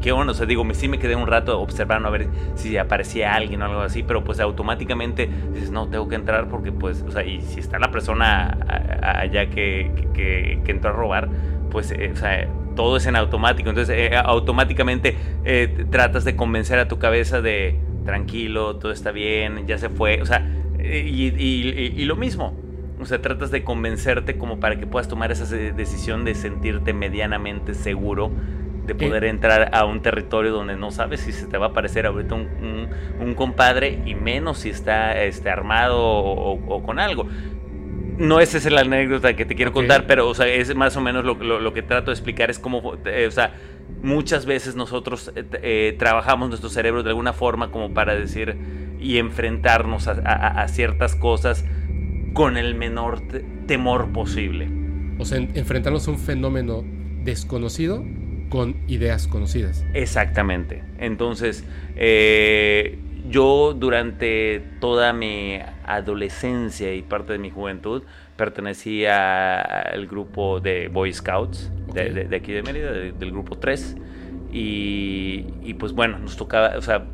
[0.00, 3.34] qué bueno, o sea, digo, sí me quedé un rato observando a ver si aparecía
[3.34, 7.10] alguien o algo así, pero pues automáticamente dices, no, tengo que entrar porque pues, o
[7.10, 8.58] sea, y si está la persona
[9.02, 11.28] allá que, que, entró a robar,
[11.70, 16.78] pues, eh, o sea, todo es en automático, entonces eh, automáticamente eh, tratas de convencer
[16.78, 20.46] a tu cabeza de, tranquilo, todo está bien, ya se fue, o sea,
[20.80, 22.54] y lo mismo,
[23.00, 27.74] o sea, tratas de convencerte como para que puedas tomar esa decisión de sentirte medianamente
[27.74, 28.30] seguro
[28.88, 32.06] de poder entrar a un territorio donde no sabes si se te va a aparecer
[32.06, 32.88] ahorita un,
[33.20, 37.28] un, compadre y menos si está este, armado o, con algo.
[38.16, 41.02] No esa es la anécdota que te quiero contar, pero o sea, es más o
[41.02, 43.52] menos lo, lo, que trato de explicar, es como, eh, o sea,
[44.02, 48.56] muchas veces nosotros eh, eh, trabajamos nuestro cerebro de alguna forma como para decir
[48.98, 51.64] y enfrentarnos a, a, ciertas cosas
[52.32, 53.20] con el menor
[53.66, 54.68] temor posible.
[55.18, 56.82] O sea, enfrentarnos a un fenómeno
[57.22, 58.02] desconocido
[58.48, 59.84] con ideas conocidas.
[59.94, 60.82] Exactamente.
[60.98, 61.64] Entonces,
[61.96, 68.02] eh, yo durante toda mi adolescencia y parte de mi juventud
[68.36, 73.96] pertenecía al grupo de Boy Scouts de, aquí de Mérida, del grupo 3.
[74.50, 77.04] Y, y, pues bueno, nos tocaba, o sea,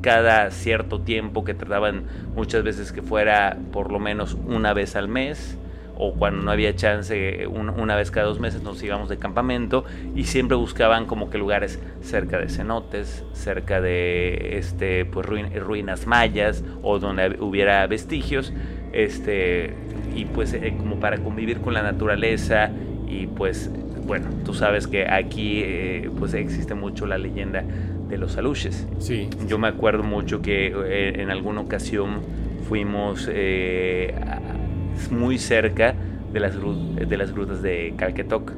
[0.00, 5.08] cada cierto tiempo que trataban muchas veces que fuera por lo menos una vez al
[5.08, 5.56] mes
[5.96, 10.24] o cuando no había chance, una vez cada dos meses nos íbamos de campamento y
[10.24, 16.98] siempre buscaban como que lugares cerca de cenotes, cerca de este, pues, ruinas mayas o
[16.98, 18.52] donde hubiera vestigios,
[18.92, 19.74] este,
[20.14, 22.70] y pues eh, como para convivir con la naturaleza
[23.08, 23.70] y pues
[24.06, 27.64] bueno, tú sabes que aquí eh, pues existe mucho la leyenda
[28.08, 28.86] de los aluches.
[28.98, 29.28] Sí.
[29.48, 32.20] Yo me acuerdo mucho que eh, en alguna ocasión
[32.68, 33.28] fuimos
[35.10, 35.94] muy cerca
[36.32, 38.52] de las, de las grutas de Calquetoc.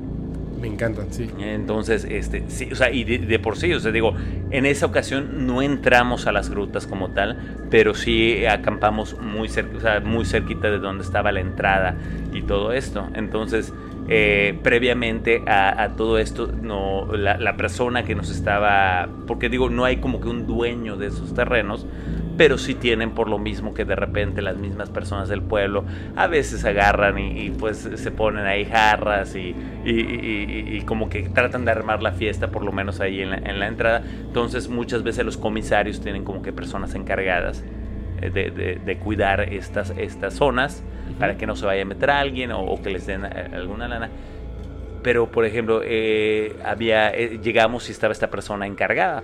[0.61, 1.29] Me encantan, sí.
[1.38, 4.14] Entonces, este, sí, o sea, y de, por sí, o sea, digo,
[4.51, 9.77] en esa ocasión no entramos a las grutas como tal, pero sí acampamos muy cerca,
[9.77, 11.96] o sea, muy cerquita de donde estaba la entrada
[12.33, 13.07] y todo esto.
[13.14, 13.75] Entonces,
[14.09, 19.85] eh, previamente a, todo esto, no, la, la, persona que nos estaba, porque digo, no
[19.85, 21.87] hay como que un dueño de esos terrenos,
[22.37, 25.85] pero sí tienen por lo mismo que de repente las mismas personas del pueblo
[26.16, 31.70] a veces agarran y, pues se ponen ahí jarras y, y, como que tratan de
[31.70, 34.03] armar la fiesta por lo menos ahí en la, entrada.
[34.20, 37.64] Entonces muchas veces los comisarios tienen como que personas encargadas
[38.20, 40.83] eh, de, cuidar estas, estas zonas
[41.18, 43.88] para que no se vaya a meter a alguien o, que les den eh, alguna
[43.88, 44.11] lana.
[45.03, 49.22] Pero por ejemplo eh, había llegamos y estaba esta persona encargada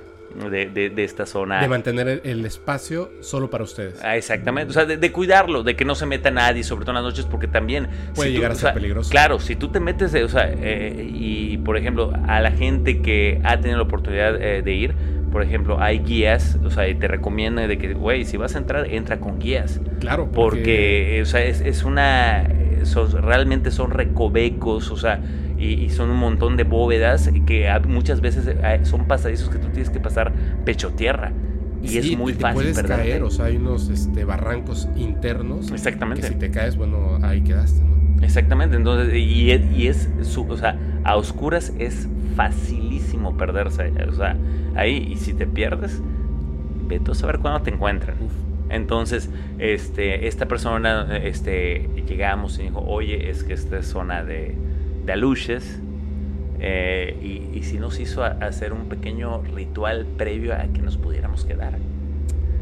[0.50, 1.60] de, esta zona.
[1.60, 4.00] De mantener el, espacio solo para ustedes.
[4.02, 7.04] Ah, exactamente, o sea, de, cuidarlo, de que no se meta nadie, sobre todo en
[7.04, 7.88] las noches, porque también...
[8.14, 9.10] Puede llegar a ser peligroso.
[9.10, 13.40] Claro, si tú te metes, o sea, eh, y por ejemplo, a la gente que
[13.44, 14.94] ha tenido la oportunidad eh, de ir,
[15.30, 18.58] por ejemplo, hay guías, o sea, y te recomiendo de que, güey, si vas a
[18.58, 19.80] entrar, entra con guías.
[20.00, 22.46] Claro, porque, o sea, es, es una,
[23.22, 25.20] realmente son recovecos, o sea,
[25.62, 29.90] y, son un montón de bóvedas que muchas veces eh, son pasadizos que tú tienes
[29.90, 30.32] que pasar
[30.64, 31.32] pecho tierra.
[31.82, 35.70] Y es muy te fácil puedes caer, o sea, hay unos este, barrancos internos.
[35.72, 36.22] Exactamente.
[36.22, 38.24] Que si te caes, bueno, ahí quedaste, ¿no?
[38.24, 44.36] Exactamente, entonces, y, y es, su, o sea, a oscuras es facilísimo perderse, o sea,
[44.76, 46.00] ahí, y si te pierdes,
[46.86, 48.14] vete a saber cuándo te encuentran.
[48.70, 54.54] Entonces, este, esta persona, este, llegamos y dijo, oye, es que esta es zona de,
[55.04, 55.80] de aluches.
[56.64, 61.78] Eh, y, si nos hizo hacer un pequeño ritual previo a que nos pudiéramos quedar.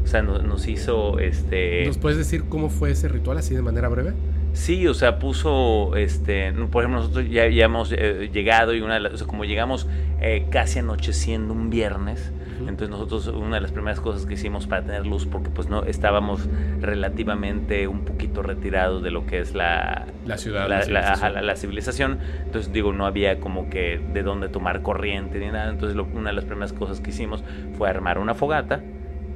[0.03, 1.85] O sea, nos hizo este.
[1.85, 4.13] ¿Nos puedes decir cómo fue ese ritual así de manera breve?
[4.53, 9.17] Sí, o sea, puso, este, por ejemplo, nosotros ya, hemos eh, llegado y una, o
[9.17, 9.87] sea, como llegamos
[10.19, 12.31] eh, casi anocheciendo un viernes,
[12.67, 15.83] entonces nosotros una de las primeras cosas que hicimos para tener luz, porque pues no
[15.83, 16.47] estábamos
[16.79, 22.19] relativamente un poquito retirados de lo que es la, la ciudad, la, la, civilización.
[22.45, 26.35] entonces digo, no había como que de dónde tomar corriente ni nada, entonces una de
[26.35, 27.43] las primeras cosas que hicimos
[27.77, 28.81] fue armar una fogata,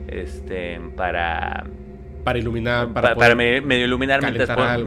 [0.07, 1.65] este, para
[2.25, 4.19] para iluminar para, medio iluminar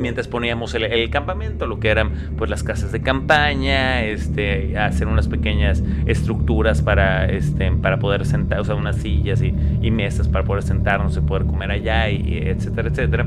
[0.01, 5.29] mientras, poníamos el, campamento lo que eran pues las casas de campaña este hacer unas
[5.29, 9.53] pequeñas estructuras para este para poder sentar o sea unas sillas y,
[9.93, 13.27] mesas para poder sentarnos y poder comer allá y, etcétera etcétera.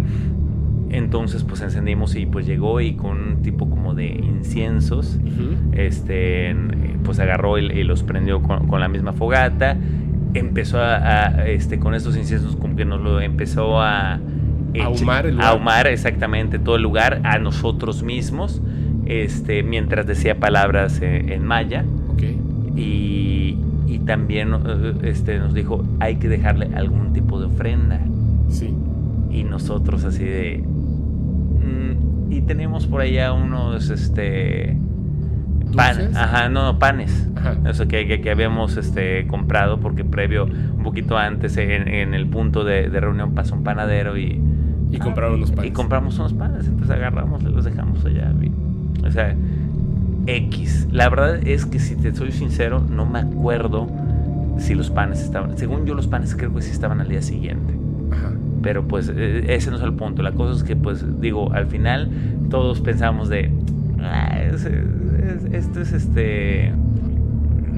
[0.89, 5.17] Entonces pues encendimos y pues llegó y con un tipo como de inciensos
[5.71, 6.53] este
[7.05, 9.77] pues agarró y, los prendió con, con la misma fogata
[10.33, 14.19] empezó a, este, con estos inciensos como que nos lo empezó a
[14.81, 18.61] ahumar, el ahumar exactamente todo el lugar a nosotros mismos,
[19.05, 21.85] este, mientras decía palabras en maya.
[22.73, 27.99] Y, y, también eh, este, nos dijo, hay que dejarle algún tipo de ofrenda.
[28.47, 28.73] Sí.
[29.29, 30.63] Y nosotros así de...
[30.63, 34.77] Mm, y tenemos por allá unos, este
[35.75, 37.27] Pan, ajá, no, panes.
[37.65, 42.87] Eso que, que, habíamos este, comprado porque previo, un poquito antes, en, el punto de,
[42.89, 44.41] reunión pasó un panadero y...
[44.91, 45.71] Y compraron unos panes.
[45.71, 48.33] Y compramos unos panes, entonces agarramos y los dejamos allá.
[49.05, 49.35] o sea,
[50.27, 50.87] X.
[50.91, 53.87] La verdad es que si te soy sincero, no me acuerdo
[54.57, 55.57] si los panes estaban...
[55.57, 57.73] Según yo, los panes creo que sí estaban al día siguiente.
[58.11, 58.33] Ajá.
[58.61, 60.21] Pero pues e, ese no es el punto.
[60.21, 62.09] La cosa es que, pues, digo, al final
[62.49, 63.51] todos pensamos de...
[64.01, 64.39] Ah,
[65.51, 66.73] esto es este.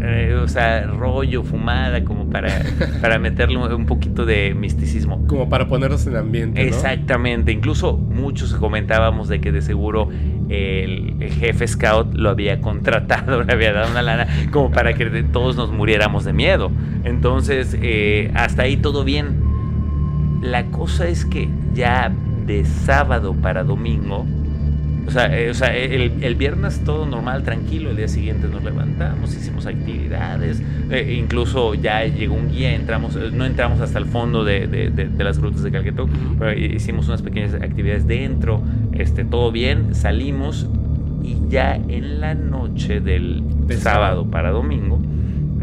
[0.06, 2.50] Eh, o sea, rollo, fumada, como para,
[3.02, 5.26] para meterle un poquito de misticismo.
[5.28, 6.66] Como para ponernos en ambiente.
[6.68, 7.52] Exactamente.
[7.52, 10.10] Incluso muchos comentábamos de que de seguro
[10.50, 15.56] el, jefe scout lo había contratado, le había dado una lana como para que todos
[15.56, 16.72] nos muriéramos de miedo.
[17.04, 19.42] Entonces, eh, hasta ahí todo bien.
[20.42, 22.12] La cosa es que ya
[22.46, 24.26] de sábado para domingo,
[25.06, 29.36] o sea, eh, o sea el, viernes todo normal, tranquilo, el día siguiente nos levantamos,
[29.36, 34.44] hicimos actividades, eh, incluso ya llegó un guía, entramos, eh, no entramos hasta el fondo
[34.44, 36.08] de, de, las grutas de Calquetó,
[36.40, 38.62] pero hicimos unas pequeñas actividades dentro,
[38.94, 40.70] este, todo bien, salimos
[41.22, 43.44] y ya en la noche del
[43.78, 44.30] sábado.
[44.30, 45.02] para domingo,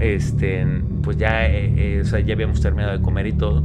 [0.00, 0.66] este,
[1.02, 1.46] pues ya,
[2.00, 3.62] o sea, ya habíamos terminado de comer y todo,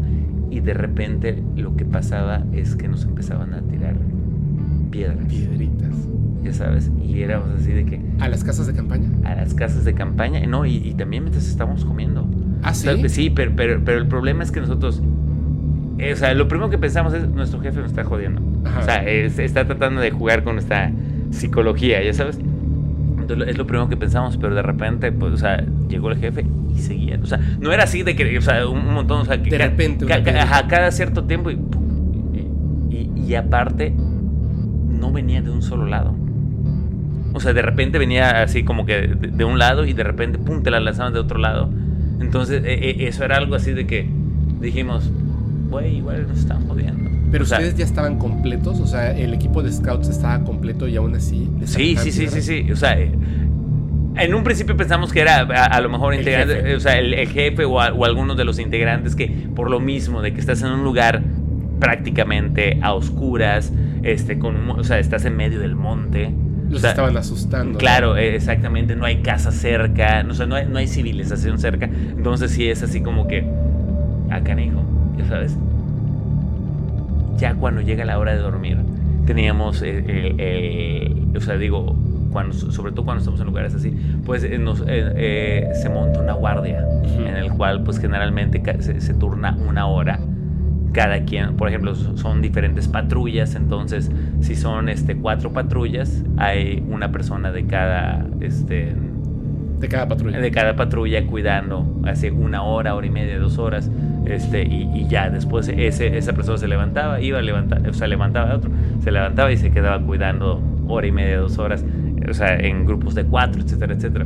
[0.50, 3.96] y de repente lo que pasaba es que nos empezaban a tirar
[4.96, 5.28] piedras.
[5.28, 5.94] Piedritas.
[6.44, 8.00] Ya sabes, y éramos así de que...
[8.20, 9.10] ¿A las casas de campaña?
[9.24, 12.28] A las casas de campaña, no, y, también mientras estábamos comiendo.
[12.62, 13.10] Ah, sí.
[13.10, 15.02] sí, pero, pero, el problema es que nosotros...
[15.98, 18.42] Eh, o sea, lo primero que pensamos es, nuestro jefe nos está jodiendo.
[18.80, 20.92] O sea, está tratando de jugar con nuestra
[21.32, 22.38] psicología, ya sabes.
[22.38, 26.46] Entonces es lo primero que pensamos, pero de repente, pues, o sea, llegó el jefe
[26.76, 27.18] y seguía.
[27.24, 29.58] O sea, no era así de que, o sea, un, montón, o sea, que de
[29.58, 31.60] repente, cada cierto tiempo y,
[32.90, 33.94] y, y, aparte
[35.00, 36.16] no venía de un solo lado.
[37.34, 40.64] O sea, de repente venía así como que de, un lado y de repente, pum,
[40.64, 41.70] te la lanzaban de otro lado.
[42.22, 44.10] Entonces, e, e, eso era algo así de que
[44.62, 45.12] dijimos,
[45.70, 47.10] güey, igual nos están jodiendo.
[47.32, 51.16] Pero ustedes ya estaban completos, o sea, el equipo de scouts estaba completo y aún
[51.16, 51.50] así.
[51.66, 52.72] Sí, sí, sí, sí, sí.
[52.72, 57.14] O sea, en un principio pensamos que era a, lo mejor integrante, o sea, el,
[57.28, 60.72] jefe o, o, algunos de los integrantes que por lo mismo de que estás en
[60.72, 61.22] un lugar
[61.80, 63.74] prácticamente a oscuras,
[64.06, 66.34] este, con, o sea, estás en medio del monte.
[66.70, 67.78] Los estaban asustando.
[67.78, 71.86] Claro, e, exactamente, no hay casa cerca, o sea, no hay, no hay civilización cerca.
[71.86, 73.48] Entonces sí es así como que,
[74.30, 74.84] acá canijo,
[75.18, 75.58] ya sabes.
[77.38, 78.78] Ya cuando llega la hora de dormir,
[79.26, 81.96] teníamos, o sea, digo,
[82.32, 83.92] cuando, sobre todo cuando estamos en lugares así,
[84.26, 89.02] pues eh, nos, eh, eh, se monta una guardia, en el cual pues generalmente se,
[89.02, 90.20] se turna una hora
[90.96, 97.12] cada quien, por ejemplo, son diferentes patrullas, entonces si son este cuatro patrullas, hay una
[97.12, 98.96] persona de cada este
[99.80, 100.40] de cada patrulla.
[100.40, 103.92] De cada patrulla cuidando hace una hora, hora y media, dos horas,
[104.26, 108.56] este y, ya después ese, esa persona se levantaba, iba a levantar, o sea, levantaba
[108.56, 108.72] otro,
[109.04, 111.84] se levantaba y se quedaba cuidando hora y media, dos horas,
[112.26, 114.26] o sea, en grupos de cuatro, etcétera, etcétera.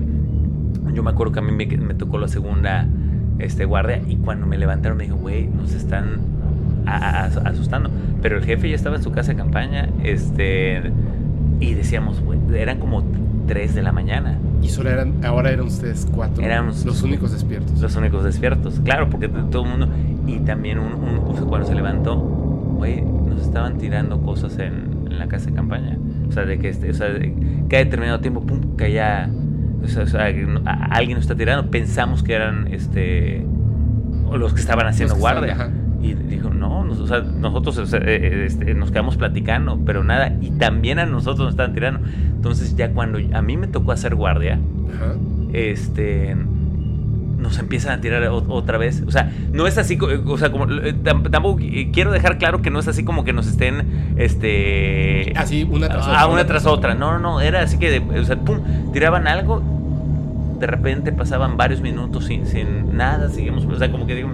[0.94, 2.86] Yo me acuerdo que a mí me, me tocó la segunda
[3.40, 6.38] este, guardia y cuando me levantaron me dijo, güey, nos están
[6.86, 7.90] asustando.
[8.22, 10.82] Pero el jefe ya estaba en su casa de campaña, este,
[11.60, 12.22] y decíamos,
[12.54, 13.04] eran como
[13.48, 14.38] 3 de la mañana.
[14.62, 16.44] Y solo eran, ahora eran ustedes cuatro.
[16.44, 17.80] Éramos los únicos despiertos.
[17.80, 19.88] Los únicos despiertos, claro, porque todo el mundo.
[20.28, 25.28] Y también un, un- cuando se levantó, güey, nos estaban tirando cosas en, en la
[25.28, 25.98] casa de campaña.
[26.28, 27.34] O sea, de que este, o sea, de-
[27.70, 29.30] cada determinado tiempo, pum, caía.
[29.82, 31.72] O sea, o sea, que no- a- alguien nos está tirando.
[31.72, 33.46] Pensamos que eran este.
[34.38, 35.54] los que estaban haciendo que guardia.
[35.54, 35.70] ajá.
[36.02, 40.04] Y dijo, no, nos- o sea, nosotros o sea, eh, este, nos quedamos platicando, pero
[40.04, 40.34] nada.
[40.42, 42.08] Y también a nosotros nos estaban tirando.
[42.36, 44.60] Entonces, ya cuando a mí me tocó hacer guardia,
[44.96, 45.16] Ajá.
[45.54, 46.36] este
[47.38, 49.02] nos empiezan a tirar otra vez.
[49.08, 52.62] O sea, no es así, o sea, como eh, tam- tampoco eh, quiero dejar claro
[52.62, 56.28] que no es así como que nos estén este Así, una tras ah, otra.
[56.28, 56.96] una tras otra.
[56.96, 58.60] No, no, no, era así que o sea, pum,
[58.92, 59.62] tiraban algo,
[60.60, 64.30] de repente pasaban varios minutos sin, sin nada, seguimos, o sea, como que digo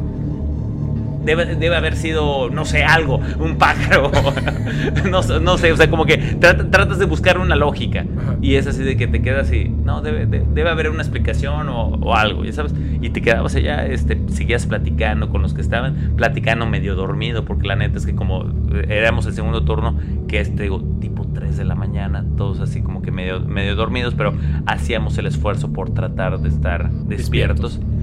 [1.26, 4.12] Debe, debe haber sido, no sé, algo, un pájaro.
[5.10, 8.06] no, sé- no sé, o sea, como que trat- tratas de buscar una lógica.
[8.42, 11.70] Y es así de que te quedas así, no, debe, de- debe haber una explicación
[11.70, 12.74] o, o algo, ya sabes.
[13.02, 17.68] Y te quedabas allá, este, seguías platicando con los que estaban, platicando medio dormido, porque
[17.68, 21.26] la neta es que como eh, éramos el segundo turno, que es, te digo, tipo
[21.34, 24.34] 3 de la mañana, todos así como que medio, medio dormidos, pero
[24.66, 27.80] hacíamos el esfuerzo por tratar de estar despiertos.
[27.80, 27.95] Y,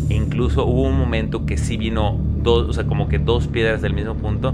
[0.09, 3.93] Incluso hubo un momento que sí vino dos, o sea, como que dos piedras del
[3.93, 4.53] mismo punto.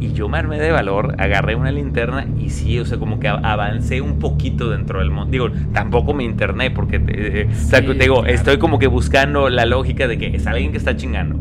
[0.00, 3.26] Y yo me armé de valor, agarré una linterna y sí, o sea, como que
[3.26, 5.32] avancé un poquito dentro del monte.
[5.32, 8.32] Digo, tampoco me interné porque, te, eh, o sea, te digo, claro.
[8.32, 11.36] estoy como que buscando la lógica de que es alguien que está chingando.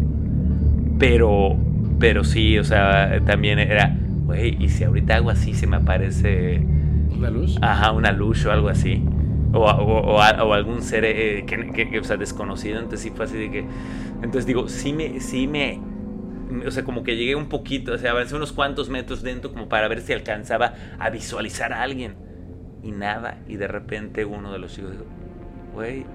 [0.98, 1.56] Pero,
[2.00, 3.96] pero sí, o sea, también era,
[4.28, 6.62] güey, y si ahorita hago así se me aparece,
[7.18, 7.58] Una luz.
[7.62, 9.04] ajá, una luz o algo así.
[9.54, 12.76] O, o- o algún ser eh, que, que- que, o sea, desconocido.
[12.78, 13.60] Entonces sí fue así de que.
[14.18, 15.80] Entonces digo, sí me, sí me.
[16.66, 19.68] O sea, como que llegué un poquito, o sea, avancé unos cuantos metros dentro como
[19.68, 22.16] para ver si alcanzaba a visualizar a alguien.
[22.84, 23.40] Y nada.
[23.48, 25.06] Y de repente uno de los chicos dijo,
[25.74, 26.06] güey,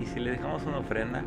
[0.00, 1.22] ¿y si le dejamos una ofrenda?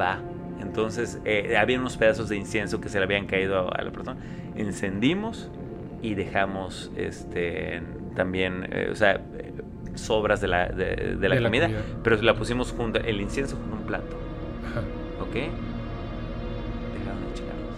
[0.00, 0.18] Va.
[0.60, 3.90] Entonces, eh, había unos pedazos de incienso que se le habían caído a, a la
[3.90, 4.16] persona.
[4.56, 5.50] Encendimos
[6.02, 7.82] y dejamos este
[8.14, 9.20] también, eh, o sea,
[9.94, 11.68] sobras de la, de, de la De la comida,
[12.02, 14.16] pero la pusimos junto, el incienso con un plato,
[14.70, 14.80] Ajá.
[15.20, 15.34] ¿ok?
[16.98, 17.74] Dejaron de chingarnos.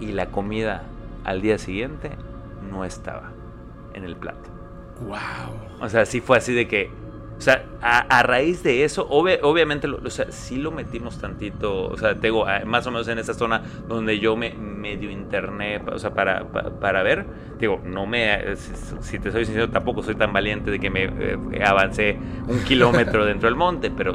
[0.00, 0.84] Y la comida
[1.24, 2.10] al día siguiente
[2.70, 3.32] no estaba
[3.94, 4.50] en el plato.
[5.00, 5.16] Wow.
[5.80, 6.90] O sea, sí fue así de que.
[7.42, 11.18] O sea, a, a raíz de eso, obvi- obviamente, lo, o sea, sí lo metimos
[11.18, 11.86] tantito.
[11.88, 15.10] O sea, te digo, ah, más o menos en esa zona donde yo me medio
[15.10, 17.26] interné, o sea, para, pa- para ver.
[17.58, 18.54] Digo, no me.
[19.00, 23.24] Si, te soy sincero, tampoco soy tan valiente de que me eh, avancé un kilómetro
[23.24, 24.14] dentro del monte, pero,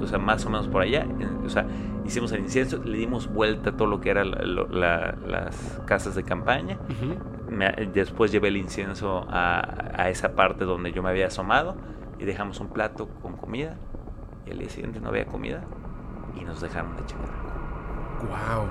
[0.00, 1.00] o sea, más o menos por allá.
[1.02, 1.66] en- O sea,
[2.06, 4.30] hicimos el incienso, le dimos vuelta a todo lo que eran
[4.72, 6.78] las casas de campaña.
[6.88, 7.16] Ujú.
[7.52, 11.76] Me- después llevé el incienso a, a esa parte donde yo me había asomado
[12.18, 13.76] y dejamos un plato con comida.
[14.46, 15.64] Y el día siguiente no había comida
[16.40, 17.28] y nos dejaron de chingar.
[18.20, 18.68] Wow.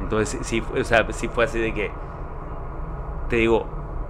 [0.00, 1.90] Entonces, sí, o sea, sí fue así de que,
[3.28, 3.66] te digo,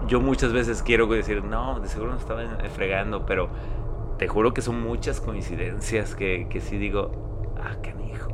[0.06, 3.48] yo muchas veces quiero decir, no, de seguro nos estaban fregando, pero
[4.18, 7.12] te juro que son muchas coincidencias que, que sí digo,
[7.62, 8.30] ah, canijo.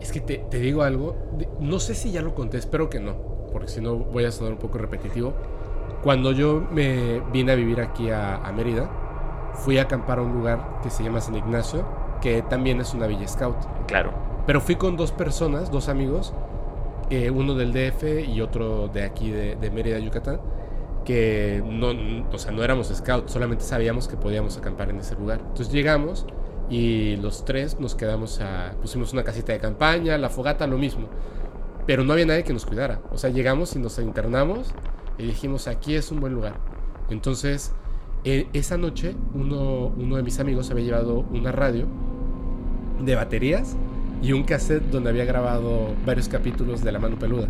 [0.00, 1.16] Es que te, te digo algo,
[1.60, 3.16] no sé si ya lo conté, espero que no,
[3.52, 5.32] porque si no voy a sonar un poco repetitivo.
[6.02, 8.90] Cuando yo me vine a vivir aquí a, a Mérida,
[9.54, 11.84] fui a acampar a un lugar que se llama San Ignacio,
[12.20, 13.56] que también es una villa scout.
[13.86, 14.12] Claro,
[14.46, 16.32] Pero fui con dos personas, dos amigos,
[17.10, 20.40] eh, uno del DF y otro de aquí de, de Mérida, Yucatán,
[21.04, 21.92] que no,
[22.32, 25.40] o sea, no éramos scouts, solamente sabíamos que podíamos acampar en ese lugar.
[25.40, 26.26] Entonces llegamos
[26.70, 31.08] y los tres nos quedamos a, pusimos una casita de campaña, la fogata, lo mismo.
[31.86, 33.00] Pero no había nadie que nos cuidara.
[33.12, 34.74] O sea, llegamos y nos internamos
[35.18, 36.54] y dijimos, aquí es un buen lugar.
[37.10, 37.72] Entonces,
[38.24, 41.86] eh, esa noche uno, uno de mis amigos había llevado una radio
[43.04, 43.76] de baterías
[44.22, 47.48] y un cassette donde había grabado varios capítulos de La Mano Peluda.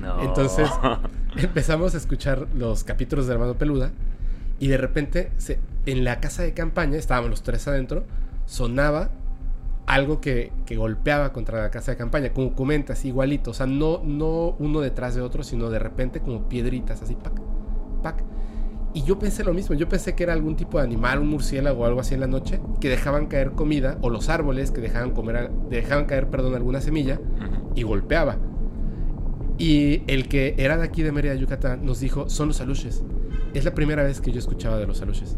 [0.00, 0.22] no.
[0.22, 0.68] Entonces
[1.36, 3.90] empezamos a escuchar los capítulos de La Mano Peluda
[4.58, 8.04] y de repente se- en la casa de campaña, estábamos los tres adentro,
[8.46, 9.10] sonaba
[9.86, 14.00] algo que, que golpeaba contra la casa de campaña, como comentas, igualito, o sea, no,
[14.02, 17.34] no uno detrás de otro, sino de repente como piedritas, así, pac,
[18.02, 18.22] pac.
[18.94, 21.82] Y yo pensé lo mismo, yo pensé que era algún tipo de animal, un murciélago
[21.82, 25.10] o algo así en la noche, que dejaban caer comida, o los árboles que dejaban,
[25.10, 27.20] comer, dejaban caer, perdón, alguna semilla,
[27.74, 28.38] y golpeaba.
[29.58, 33.04] Y el que era de aquí de Mérida, Yucatán, nos dijo, son los aluches.
[33.52, 35.36] Es la primera vez que yo escuchaba de los aluches.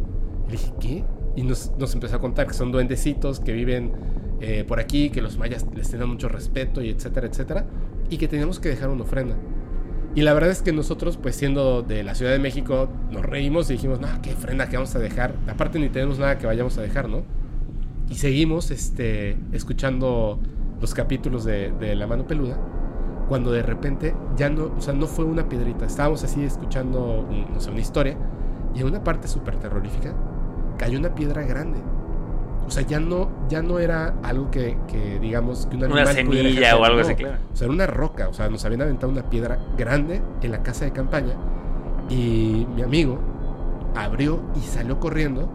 [0.48, 1.04] Y dije, ¿qué?
[1.34, 3.92] Y nos, nos empezó a contar que son duendecitos que viven
[4.40, 7.66] eh, por aquí, que los mayas les tenían mucho respeto y etcétera, etcétera,
[8.10, 9.36] y que teníamos que dejar una ofrenda.
[10.16, 13.68] Y la verdad es que nosotros, pues siendo de la Ciudad de México, nos reímos
[13.68, 15.34] y dijimos, no, qué ofrenda que vamos a dejar.
[15.46, 17.22] Aparte ni tenemos nada que vayamos a dejar, ¿no?
[18.08, 20.40] Y seguimos este, escuchando
[20.80, 22.58] los capítulos de, La Mano Peluda,
[23.28, 27.60] cuando de repente ya no, o sea, no fue una piedrita, estábamos así escuchando, no
[27.60, 28.16] sé, una historia,
[28.74, 30.14] y en una parte súper terrorífica
[30.78, 31.78] cayó una piedra grande.
[32.66, 34.76] O sea, ya no, ya no era algo que,
[35.20, 37.38] digamos, que una semilla o algo así, claro.
[37.52, 38.28] O sea, era una roca.
[38.28, 41.34] O sea, nos habían aventado una piedra grande en la casa de campaña.
[42.08, 43.18] Y mi amigo
[43.94, 45.48] abrió y salió corriendo,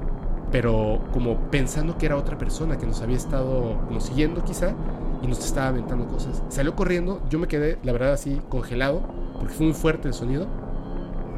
[0.51, 4.74] pero como pensando que era otra persona que nos había estado como siguiendo quizá
[5.22, 6.41] y nos estaba aventando cosas.
[6.49, 9.01] Salió corriendo, yo me quedé, la verdad, así congelado,
[9.38, 10.47] porque fue muy fuerte el sonido.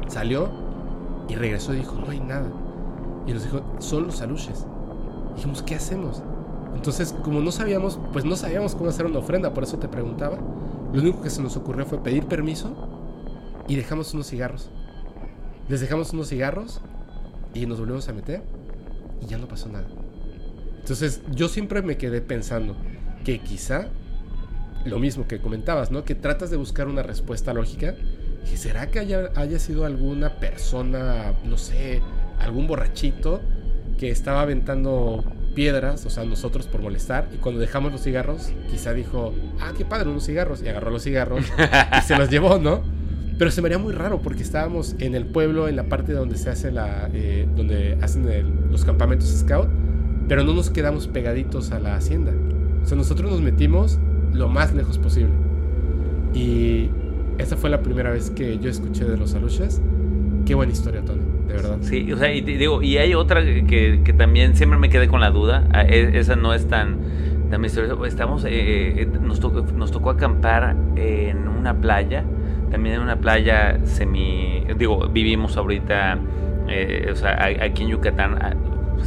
[0.08, 0.48] Salió
[1.28, 2.46] y regresó y dijo, no hay nada.
[3.26, 4.66] Y nos dijo, son los aluches.
[5.36, 6.22] Dijimos, ¿qué hacemos?
[6.74, 10.38] Entonces, como no sabíamos, pues no sabíamos cómo hacer una ofrenda, por eso te preguntaba.
[10.92, 12.70] Lo único que se nos ocurrió fue pedir permiso
[13.68, 14.70] y dejamos unos cigarros.
[15.68, 16.80] Les dejamos unos cigarros
[17.54, 18.42] y nos volvimos a meter
[19.22, 19.86] y ya no pasó nada.
[20.80, 22.76] Entonces, yo siempre me quedé pensando
[23.24, 23.88] que quizá
[24.84, 26.04] lo mismo que comentabas, ¿no?
[26.04, 27.94] Que tratas de buscar una respuesta lógica.
[28.52, 32.02] Y ¿será que haya, haya sido alguna persona, no sé,
[32.38, 33.40] algún borrachito
[33.98, 35.24] que estaba aventando
[35.54, 39.84] piedras, o sea, nosotros por molestar, y cuando dejamos los cigarros, quizá dijo, ah, qué
[39.84, 41.44] padre, unos cigarros, y agarró los cigarros
[41.98, 42.82] y se los llevó, ¿no?
[43.38, 46.36] Pero se me haría muy raro porque estábamos en el pueblo, en la parte donde
[46.36, 49.68] se hace la, eh, donde hacen los campamentos scout,
[50.28, 52.32] pero no nos quedamos pegaditos a la hacienda.
[52.82, 53.98] O sea, nosotros nos metimos
[54.32, 55.32] lo más lejos posible.
[56.32, 56.90] Y
[57.38, 59.80] esa fue la primera vez que yo escuché de los aluches.
[60.46, 61.78] Qué buena historia, Tony de verdad.
[61.80, 65.20] Sí, o sea, y digo, y hay otra que, que también siempre me quedé con
[65.20, 66.98] la duda, ah, e, esa no es tan,
[68.06, 72.24] estamos, eh, eh, nos, tocó, nos tocó acampar en una playa,
[72.70, 76.18] también en una playa semi, digo, vivimos ahorita,
[76.68, 78.38] eh, o sea, aquí en Yucatán,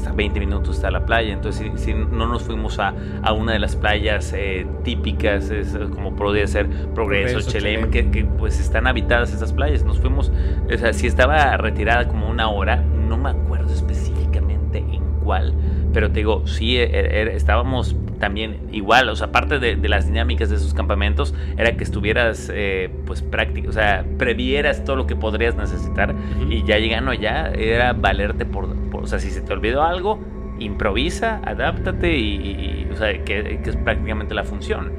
[0.06, 3.54] ah, a 20 minutos está la playa, entonces si, no nos fuimos a, a, una
[3.54, 8.88] de las playas eh, típicas, es, como podría ser Progreso, Chelem, que, que, pues están
[8.88, 10.32] habitadas esas playas, nos fuimos,
[10.74, 15.54] o sea, si estaba retirada como una hora, no me acuerdo específicamente en cuál,
[15.94, 20.50] pero te digo, sí, e, e, estábamos también igual, o sea, aparte de, las dinámicas
[20.50, 25.16] de esos campamentos, era que estuvieras, eh, pues, práctico, o sea, previeras todo lo que
[25.16, 26.14] podrías necesitar
[26.50, 30.20] y ya llegando allá era valerte por, o sea, si se te olvidó algo,
[30.60, 34.94] improvisa, adáptate y, o sea, que, es prácticamente la función.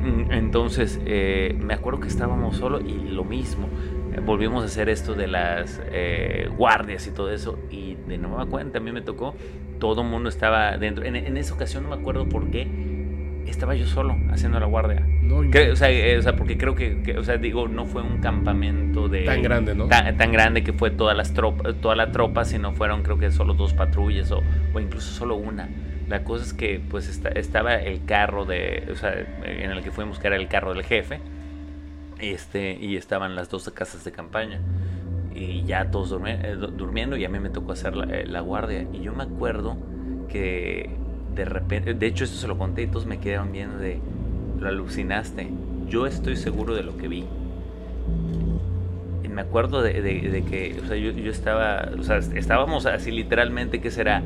[0.00, 3.68] Mm, entonces, eh, me acuerdo que estábamos solo y lo mismo.
[4.24, 8.78] Volvimos a hacer esto de las eh, guardias y todo eso y de nueva cuenta
[8.78, 9.34] a mí me tocó
[9.80, 11.04] todo el mundo estaba dentro.
[11.04, 12.68] En, esa ocasión no me acuerdo por qué
[13.46, 15.04] estaba yo solo haciendo la guardia.
[15.22, 15.76] No, eh, o,
[16.22, 19.24] sea, porque creo que, o sea, digo, no fue un campamento de...
[19.24, 19.88] Tan grande, ¿no?
[19.88, 23.54] Tan, grande que fue todas las tropas, toda la tropa, sino fueron creo que solo
[23.54, 24.42] dos patrullas o,
[24.72, 25.68] o incluso solo una.
[26.08, 30.18] La cosa es que pues estaba el carro de, o sea, en el que fuimos,
[30.18, 31.20] que era el carro del jefe,
[32.20, 34.60] este, y estaban las dos casas de campaña
[35.40, 38.86] y ya todos eh, durmiendo y a mí me tocó hacer eh, la, guardia.
[38.92, 39.76] Y yo me acuerdo
[40.28, 40.90] que
[41.34, 44.00] de repente, de hecho esto se lo conté y todos me quedaron viendo de,
[44.58, 45.50] lo alucinaste.
[45.88, 47.24] Yo estoy seguro de lo que vi.
[49.24, 49.92] Y me acuerdo de,
[50.48, 54.22] que, o sea, yo, estaba, o sea, estábamos así literalmente, que será?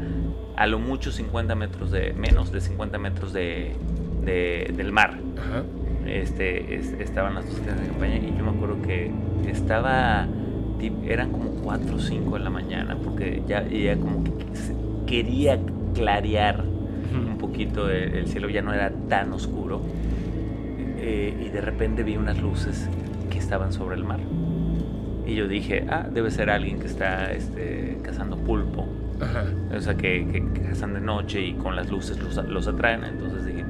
[0.57, 3.76] A lo mucho 50 metros de, menos de 50 metros de,
[4.24, 5.18] del mar.
[6.14, 9.10] Este, estaban las dos casas de campaña y yo me acuerdo que
[9.48, 10.28] estaba
[11.06, 14.32] eran como 4 o 5 de la mañana, porque ya, ya como que
[15.06, 15.58] quería
[15.94, 16.64] clarear
[17.12, 19.80] un poquito el, cielo, ya no era tan oscuro.
[20.98, 22.88] Eh, y de repente vi unas luces
[23.30, 24.20] que estaban sobre el mar.
[25.26, 28.86] Y yo dije, ah, debe ser alguien que está este, cazando pulpo.
[29.74, 33.04] O sea, que, cazan de noche y con las luces los, los atraen.
[33.04, 33.64] Entonces dije,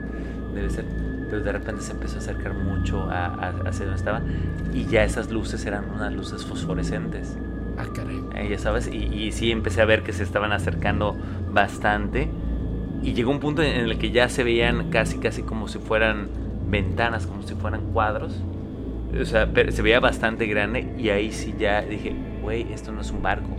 [0.55, 0.85] debe ser
[1.31, 4.23] pero de repente se empezó a acercar mucho a, hacia donde estaba
[4.73, 7.37] y ya esas luces eran unas luces fosforescentes.
[7.77, 8.21] Ah, caray.
[8.37, 11.17] Eh, ya sabes, y, y, sí empecé a ver que se estaban acercando
[11.53, 12.29] bastante
[13.03, 16.29] y llegó un punto en el que ya se veían casi, casi como si fueran
[16.69, 18.41] ventanas, como si fueran cuadros.
[19.21, 23.11] O sea, se veía bastante grande y ahí sí ya dije, güey, esto no es
[23.11, 23.51] un barco,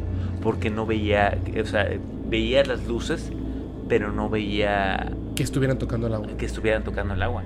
[0.41, 1.87] porque no veía, o sea,
[2.27, 3.31] veía las luces,
[3.87, 6.27] pero no veía que estuvieran tocando el agua.
[6.37, 7.43] Que estuvieran tocando el agua.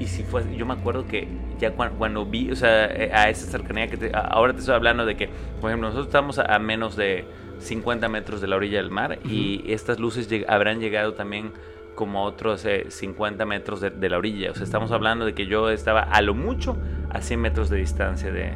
[0.00, 1.26] Y si fue, yo me acuerdo que
[1.58, 5.16] ya cuando, vi, o sea, eh, a esa cercanía que ahora te estoy hablando de
[5.16, 5.28] que,
[5.60, 7.24] por ejemplo, nosotros estamos a, menos de
[7.58, 11.52] 50 metros de la orilla del mar y estas luces habrán llegado también
[11.96, 14.52] como a otros 50 metros de, la orilla.
[14.52, 16.76] O sea, estamos hablando de que yo estaba a lo mucho
[17.10, 18.54] a 100 metros de distancia de,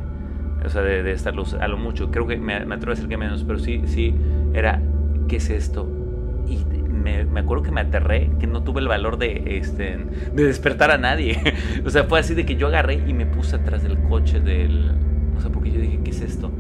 [0.65, 2.13] o sea, de, esta luz, a lo mucho.
[2.13, 4.15] Creo que me, me, atrevo a decir que menos, pero sí, sí,
[4.55, 4.81] era,
[5.27, 5.89] ¿qué es esto?
[6.47, 6.65] Y
[7.03, 9.99] me, me, acuerdo que me aterré, que no tuve el valor de, este,
[10.33, 11.39] de despertar a nadie.
[11.85, 14.93] o sea, fue así de que yo agarré y me puse atrás del coche del...
[15.37, 16.51] O sea, porque yo dije, ¿qué es esto?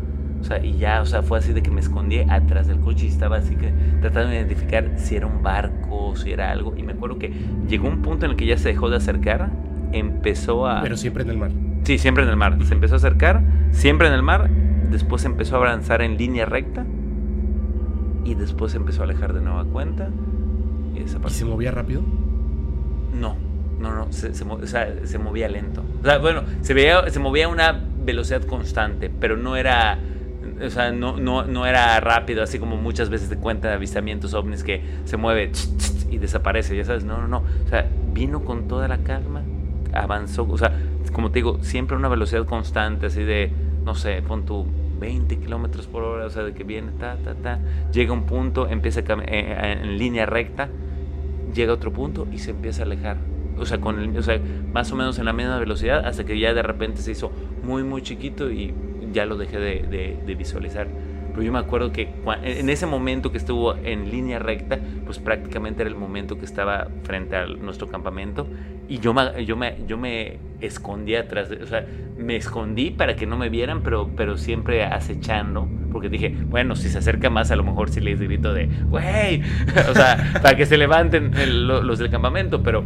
[0.40, 3.07] O sea, y ya, o sea, fue así de que me escondí atrás del coche
[3.07, 6.74] y estaba así que tratando de identificar si era un barco, si era algo.
[6.76, 7.32] Y me acuerdo que
[7.68, 9.51] llegó un punto en el que ya se dejó de acercar,
[9.93, 10.82] empezó a...
[10.82, 11.53] Pero siempre en el mar.
[11.84, 12.59] Sí, siempre en el mar.
[12.64, 14.51] Se empezó a acercar, siempre en el mar,
[14.90, 16.84] después empezó a avanzar en línea recta
[18.24, 20.11] y después empezó a alejar de nueva cuenta.
[20.95, 22.03] ¿Y, se movía rápido?
[23.18, 23.36] No,
[23.78, 25.82] no, no, se, o sea, se movía lento.
[26.03, 27.72] O sea, bueno, se, veía, se movía a una
[28.05, 29.99] velocidad constante, pero no era
[30.64, 34.34] o sea, no, no, no era rápido, así como muchas veces te cuentan de avistamientos
[34.34, 35.53] ovnis que se mueve
[36.11, 39.43] y desaparece, ya sabes, no, no, no, o sea, vino con toda la calma,
[39.93, 40.72] avanzó, o sea,
[41.12, 43.51] como te digo, siempre a una velocidad constante, así de,
[43.84, 44.66] no sé, pon tu
[45.01, 47.59] 20 kilómetros por hora, o sea, de que viene, ta, ta, ta,
[47.93, 50.68] llega un punto, empieza a eh, en línea recta,
[51.55, 53.18] llega a otro punto y se empieza a alejar.
[53.59, 54.40] O sea, con el, o sea,
[54.72, 57.30] más o menos en la misma velocidad hasta que ya de repente se hizo
[57.62, 58.74] muy, muy chiquito y
[59.12, 60.88] ya lo dejé de, visualizar.
[61.30, 62.11] Pero yo me acuerdo que
[62.42, 66.88] en ese momento que estuvo en línea recta, pues prácticamente era el momento que estaba
[67.05, 68.46] frente a nuestro campamento
[68.93, 71.86] y yo me, yo me, yo me escondí atrás, o sea,
[72.18, 76.90] me escondí para que no me vieran, pero, pero siempre acechando, porque dije, bueno, si
[76.90, 79.43] se acerca más, a lo mejor si les grito de, wey,
[79.90, 81.32] o sea, para que se levanten
[81.66, 82.84] los del campamento, pero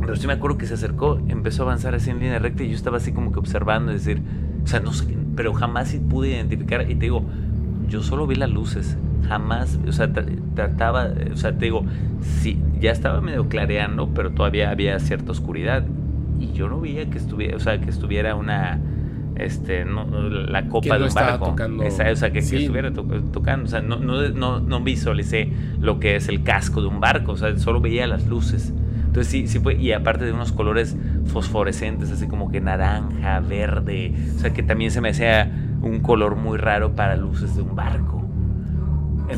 [0.00, 2.70] pero sí me acuerdo que se acercó, empezó a avanzar así en línea recta y
[2.70, 4.22] yo estaba así como que observando, y decir,
[4.64, 6.82] o sea, no sé, pero jamás pude identificar.
[6.90, 7.24] Y te digo,
[7.88, 8.96] yo solo vi las luces.
[9.28, 10.10] Jamás, o sea,
[10.54, 11.84] trataba, o sea, te digo,
[12.20, 15.84] sí, ya estaba medio clareando, pero todavía había cierta oscuridad.
[16.38, 18.80] Y yo no veía que estuviera, o sea, que estuviera una,
[19.36, 21.46] este, no, la copa de un barco.
[21.46, 21.86] Tocando...
[21.86, 23.64] o sea, que, estuviera tocando.
[23.64, 25.50] O sea, no, no, no, no visualicé
[25.80, 27.32] lo que es el casco de un barco.
[27.32, 28.72] O sea, solo veía las luces.
[29.14, 30.96] Entonces sí, sí fue, y aparte de unos colores
[31.26, 35.52] fosforescentes, así como que naranja, verde, o sea que también se me hacía
[35.82, 38.23] un color muy raro para luces de un barco.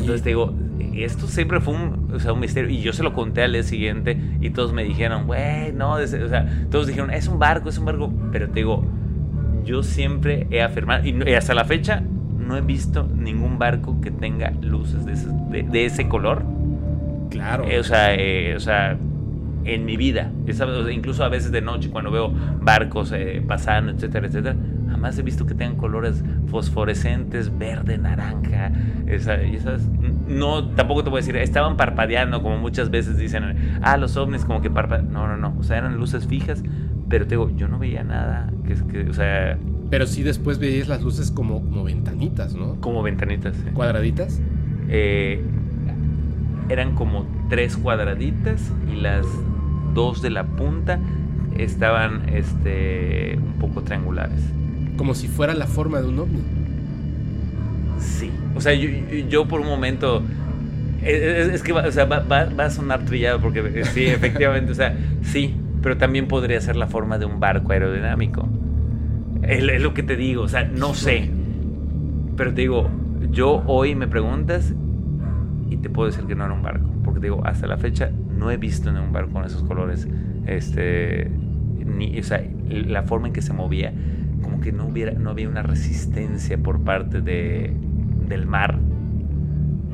[0.07, 0.53] Entonces te digo,
[0.95, 2.69] esto siempre fue un, o sea, un misterio.
[2.69, 6.07] Y yo se lo conté al día siguiente y todos me dijeron, güey, no, o
[6.07, 8.13] sea, todos dijeron, es un barco, es un barco.
[8.31, 8.85] Pero te digo,
[9.65, 12.03] yo siempre he afirmado, y hasta la fecha
[12.39, 15.27] no he visto ningún barco que tenga luces de ese,
[15.69, 16.45] de, ese color.
[17.29, 17.65] Claro.
[17.65, 18.97] Eh, o sea, eh, o sea,
[19.67, 20.31] en mi vida.
[20.91, 24.55] Incluso a veces de noche cuando veo barcos eh, pasando, etcétera, etcétera.
[24.89, 28.71] Jamás he visto que tengan colores fosforescentes, verde, naranja.
[29.05, 29.81] esas,
[30.27, 34.45] no, tampoco te voy a decir, estaban parpadeando como muchas veces dicen, ah, los ovnis
[34.45, 35.11] como que parpadean.
[35.11, 35.55] No, no, no.
[35.59, 36.63] O sea, eran luces fijas,
[37.09, 38.51] pero te digo, yo no veía nada.
[38.65, 39.57] Que, que, o sea...
[39.89, 42.75] Pero sí después veías las luces como, como ventanitas, ¿no?
[42.81, 43.71] Como ventanitas, sí.
[43.73, 44.41] ¿Cuadraditas?
[44.89, 45.41] Eh,
[46.67, 49.25] eran como tres cuadraditas y las
[49.93, 50.99] dos de la punta
[51.57, 54.41] estaban este, un poco triangulares.
[54.97, 56.56] Como si fuera la forma de un ovni.
[57.99, 58.31] Sí.
[58.55, 60.23] O sea, yo, por un momento...
[61.03, 66.59] Es, que va, a sonar trillado porque sí, efectivamente, o sea, sí, pero también podría
[66.59, 68.47] ser la forma de un barco aerodinámico.
[69.43, 71.29] Es, lo que te digo, o sea, no sé.
[72.35, 72.89] Pero te digo,
[73.31, 74.73] yo hoy me preguntas
[75.69, 78.51] y te puedo decir que no era un barco, porque digo, hasta la fecha no
[78.51, 80.07] he visto en un barco con esos colores,
[80.45, 81.29] este,
[81.85, 83.93] ni, o sea, la forma en que se movía,
[84.47, 87.73] como que no, hubiera, no había una resistencia por parte de,
[88.29, 88.79] del mar,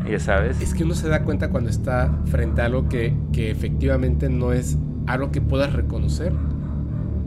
[0.07, 0.61] ya sabes.
[0.61, 4.53] Es que uno se da cuenta cuando está frente a algo que, que efectivamente no
[4.53, 4.77] es
[5.07, 6.33] algo que puedas reconocer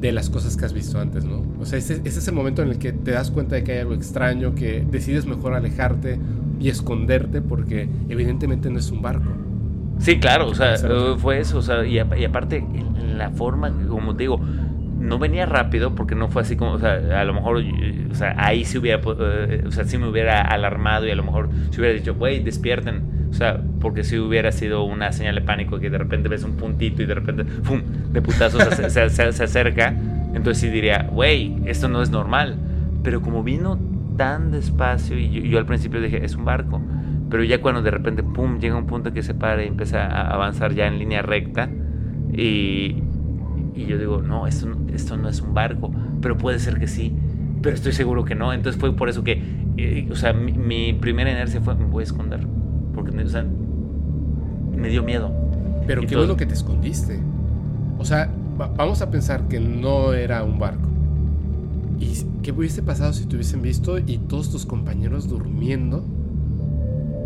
[0.00, 1.44] de las cosas que has visto antes, ¿no?
[1.58, 3.72] O sea, ese, ese, es el momento en el que te das cuenta de que
[3.72, 6.20] hay algo extraño, que decides mejor alejarte
[6.60, 9.32] y esconderte porque evidentemente no es un barco.
[9.98, 10.76] Sí, claro, o sea,
[11.18, 12.64] fue eso, o sea, y, aparte
[13.16, 14.38] la forma, como te digo,
[15.06, 17.62] no venía rápido porque no fue así como, o sea, a lo mejor,
[18.10, 21.22] o sea, ahí sí hubiera, eh, o sea, sí me hubiera alarmado y a lo
[21.22, 25.40] mejor se hubiera dicho, güey, despierten, o sea, porque si hubiera sido una señal de
[25.42, 29.94] pánico que de repente ves un puntito y de repente, ¡pum!, de putazos se, acerca,
[30.34, 32.56] entonces sí diría, güey, esto no es normal,
[33.02, 33.78] pero como vino
[34.16, 36.80] tan despacio y yo, al principio dije, es un barco.
[37.28, 40.32] Pero ya cuando de repente, pum, llega un punto que se para y empieza a
[40.32, 41.68] avanzar ya en línea recta.
[42.32, 43.02] Y,
[43.76, 47.14] y yo digo, no esto, esto no es un barco, pero puede ser que sí,
[47.62, 48.52] pero estoy seguro que no.
[48.52, 49.42] Entonces fue por eso que,
[49.76, 52.40] eh, o sea, mi, primera inercia fue, me voy a esconder,
[52.94, 53.44] porque o sea,
[54.76, 55.30] me dio miedo.
[55.86, 57.20] Pero qué bueno que te escondiste.
[57.98, 58.30] O sea,
[58.76, 60.88] vamos a pensar que no era un barco.
[62.00, 66.04] ¿Y qué hubiese pasado si te hubiesen visto y todos tus compañeros durmiendo?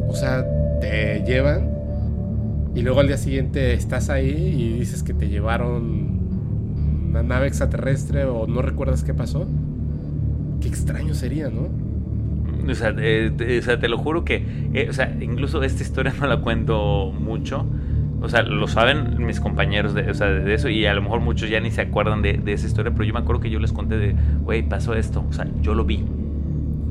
[0.08, 0.44] O sea,
[0.80, 1.70] te llevan
[2.74, 6.19] y luego al día siguiente estás ahí y dices que te llevaron
[7.10, 9.46] una nave extraterrestre o no recuerdas qué pasó.
[10.60, 11.68] Qué extraño sería, ¿no?
[12.70, 17.12] O sea, te, lo juro que, eh, o sea, incluso esta historia no la cuento
[17.12, 17.66] mucho.
[18.22, 21.20] O sea, lo saben mis compañeros de, o sea, de eso y a lo mejor
[21.20, 23.58] muchos ya ni se acuerdan de, de esa historia, pero yo me acuerdo que yo
[23.58, 25.24] les conté de, güey, pasó esto.
[25.28, 26.04] O sea, yo lo vi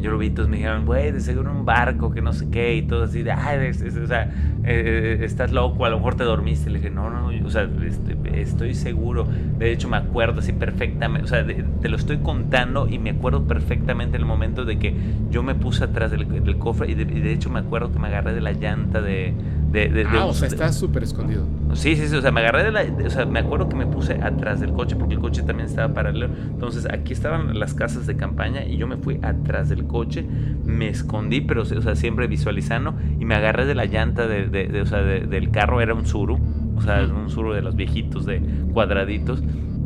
[0.01, 2.75] yo lo vi, todos me dijeron, güey, de seguro un barco, que no sé qué,
[2.75, 4.23] y todo así, de, ay, o sea,
[4.63, 6.69] eh, eh, estás loco, a lo mejor te dormiste.
[6.69, 9.27] Le dije, no, no, o sea, este, estoy seguro.
[9.57, 13.47] De hecho, me acuerdo así perfectamente, o sea, te lo estoy contando y me acuerdo
[13.47, 14.93] perfectamente el momento de que
[15.29, 18.41] yo me puse atrás del, cofre y de, hecho me acuerdo que me agarré de
[18.41, 19.33] la llanta de...
[19.71, 21.45] de, ah, o sea, estás súper escondido.
[21.73, 22.83] Sí, sí, sí, o sea, me agarré de la...
[23.05, 25.93] O sea, me acuerdo que me puse atrás del coche porque el coche también estaba
[25.93, 26.29] paralelo.
[26.49, 30.25] Entonces, aquí estaban las casas de campaña y yo me fui atrás del coche,
[30.65, 34.81] me escondí, pero, o sea, siempre visualizando y me agarré de la llanta de de,
[34.81, 36.39] o sea, del carro era un suru,
[36.75, 38.41] o sea, un suru de los viejitos de
[38.73, 39.43] cuadraditos.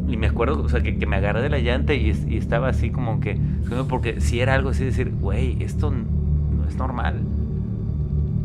[0.08, 3.20] Y me acuerdo, o sea, que, me agarré de la llanta y, estaba así como
[3.20, 3.40] que,
[3.90, 7.22] porque si era algo así, decir, güey, esto no es normal.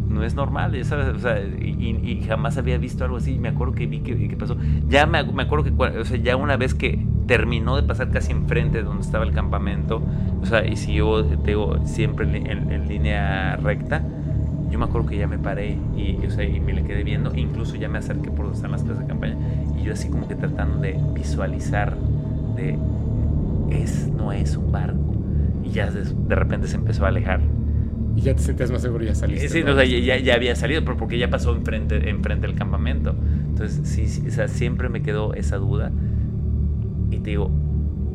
[0.09, 3.39] No es normal, o sea, y, jamás había visto algo así.
[3.39, 4.57] Me acuerdo que vi que, pasó.
[4.89, 8.33] Ya me, me, acuerdo que, o sea, ya una vez que terminó de pasar casi
[8.33, 10.03] enfrente de donde estaba el campamento,
[10.41, 14.03] o sea, y siguió, te digo, siempre en línea recta,
[14.71, 17.35] yo me acuerdo que ya me paré y, o sea, y me le quedé viendo,
[17.35, 19.37] incluso ya me acerqué por donde están las casas de campaña
[19.79, 21.97] y yo así como que tratando de visualizar
[22.57, 22.79] de
[23.71, 25.15] es no es un barco
[25.63, 27.41] y ya de, repente se empezó a alejar.
[28.19, 29.49] Y ya te sentías más seguro y ya saliste.
[29.49, 33.15] Sí, o sea, ya, ya, había salido, pero porque ya pasó enfrente, enfrente del campamento.
[33.49, 35.93] Entonces, sí, sí, o sea, siempre me quedó esa duda.
[37.13, 37.53] Y te digo,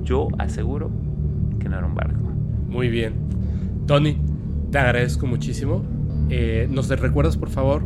[0.04, 0.92] yo aseguro
[1.58, 2.20] que no era un barco.
[2.68, 3.14] Muy bien.
[3.88, 4.18] Tony,
[4.72, 5.86] te agradezco muchísimo
[6.30, 7.84] eh, ¿Nos recuerdas, por favor,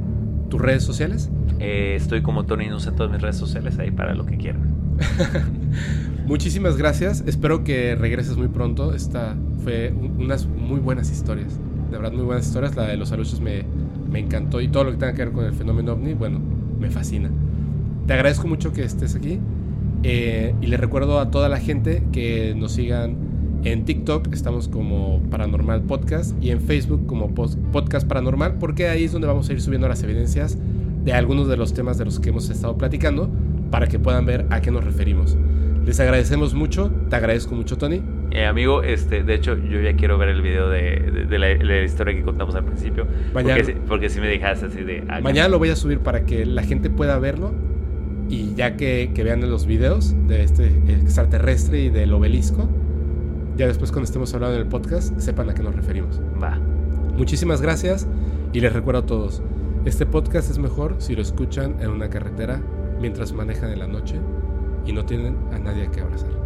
[0.50, 1.30] tus redes sociales?
[1.60, 4.74] Eh, estoy como Tony Nus en todas mis redes sociales ahí para lo que quieran.
[6.26, 7.24] Muchísimas gracias.
[7.28, 8.94] Espero que regreses muy pronto.
[8.94, 11.60] Esta fue unas muy buenas historias.
[11.90, 12.76] De verdad, muy buenas historias.
[12.76, 13.64] La de los aluchos me,
[14.12, 16.40] me encantó y todo lo que tenga que ver con el fenómeno ovni, bueno,
[16.80, 17.30] me fascina.
[18.06, 19.40] Te agradezco mucho que estés aquí.
[20.04, 23.18] Eh, y le recuerdo a toda la gente que nos sigan
[23.64, 29.12] en TikTok estamos como Paranormal Podcast y en Facebook como Podcast Paranormal porque ahí es
[29.12, 30.58] donde vamos a ir subiendo las evidencias
[31.04, 33.30] de algunos de los temas de los que hemos estado platicando
[33.72, 35.36] para que puedan ver a qué nos referimos.
[35.86, 38.02] Les agradecemos mucho, te agradezco mucho Tony.
[38.38, 42.22] Eh, amigo, este, de hecho yo ya quiero ver el video de, la, historia que
[42.22, 43.08] contamos al principio.
[43.34, 45.04] Mañana, porque, si me dejaste así de...
[45.10, 47.56] Ah, mañana lo voy a subir para que la gente pueda verlo
[48.30, 52.70] y ya que, que vean los videos de este extraterrestre y del obelisco,
[53.58, 56.22] ya después cuando estemos hablando del podcast sepan a qué nos referimos.
[56.40, 56.60] Va.
[57.18, 58.08] Muchísimas gracias
[58.54, 59.42] y les recuerdo a todos,
[59.86, 62.62] este podcast es mejor si lo escuchan en una carretera
[63.02, 64.18] mientras manejan en la noche
[64.86, 66.37] y no tienen a nadie que abrazar.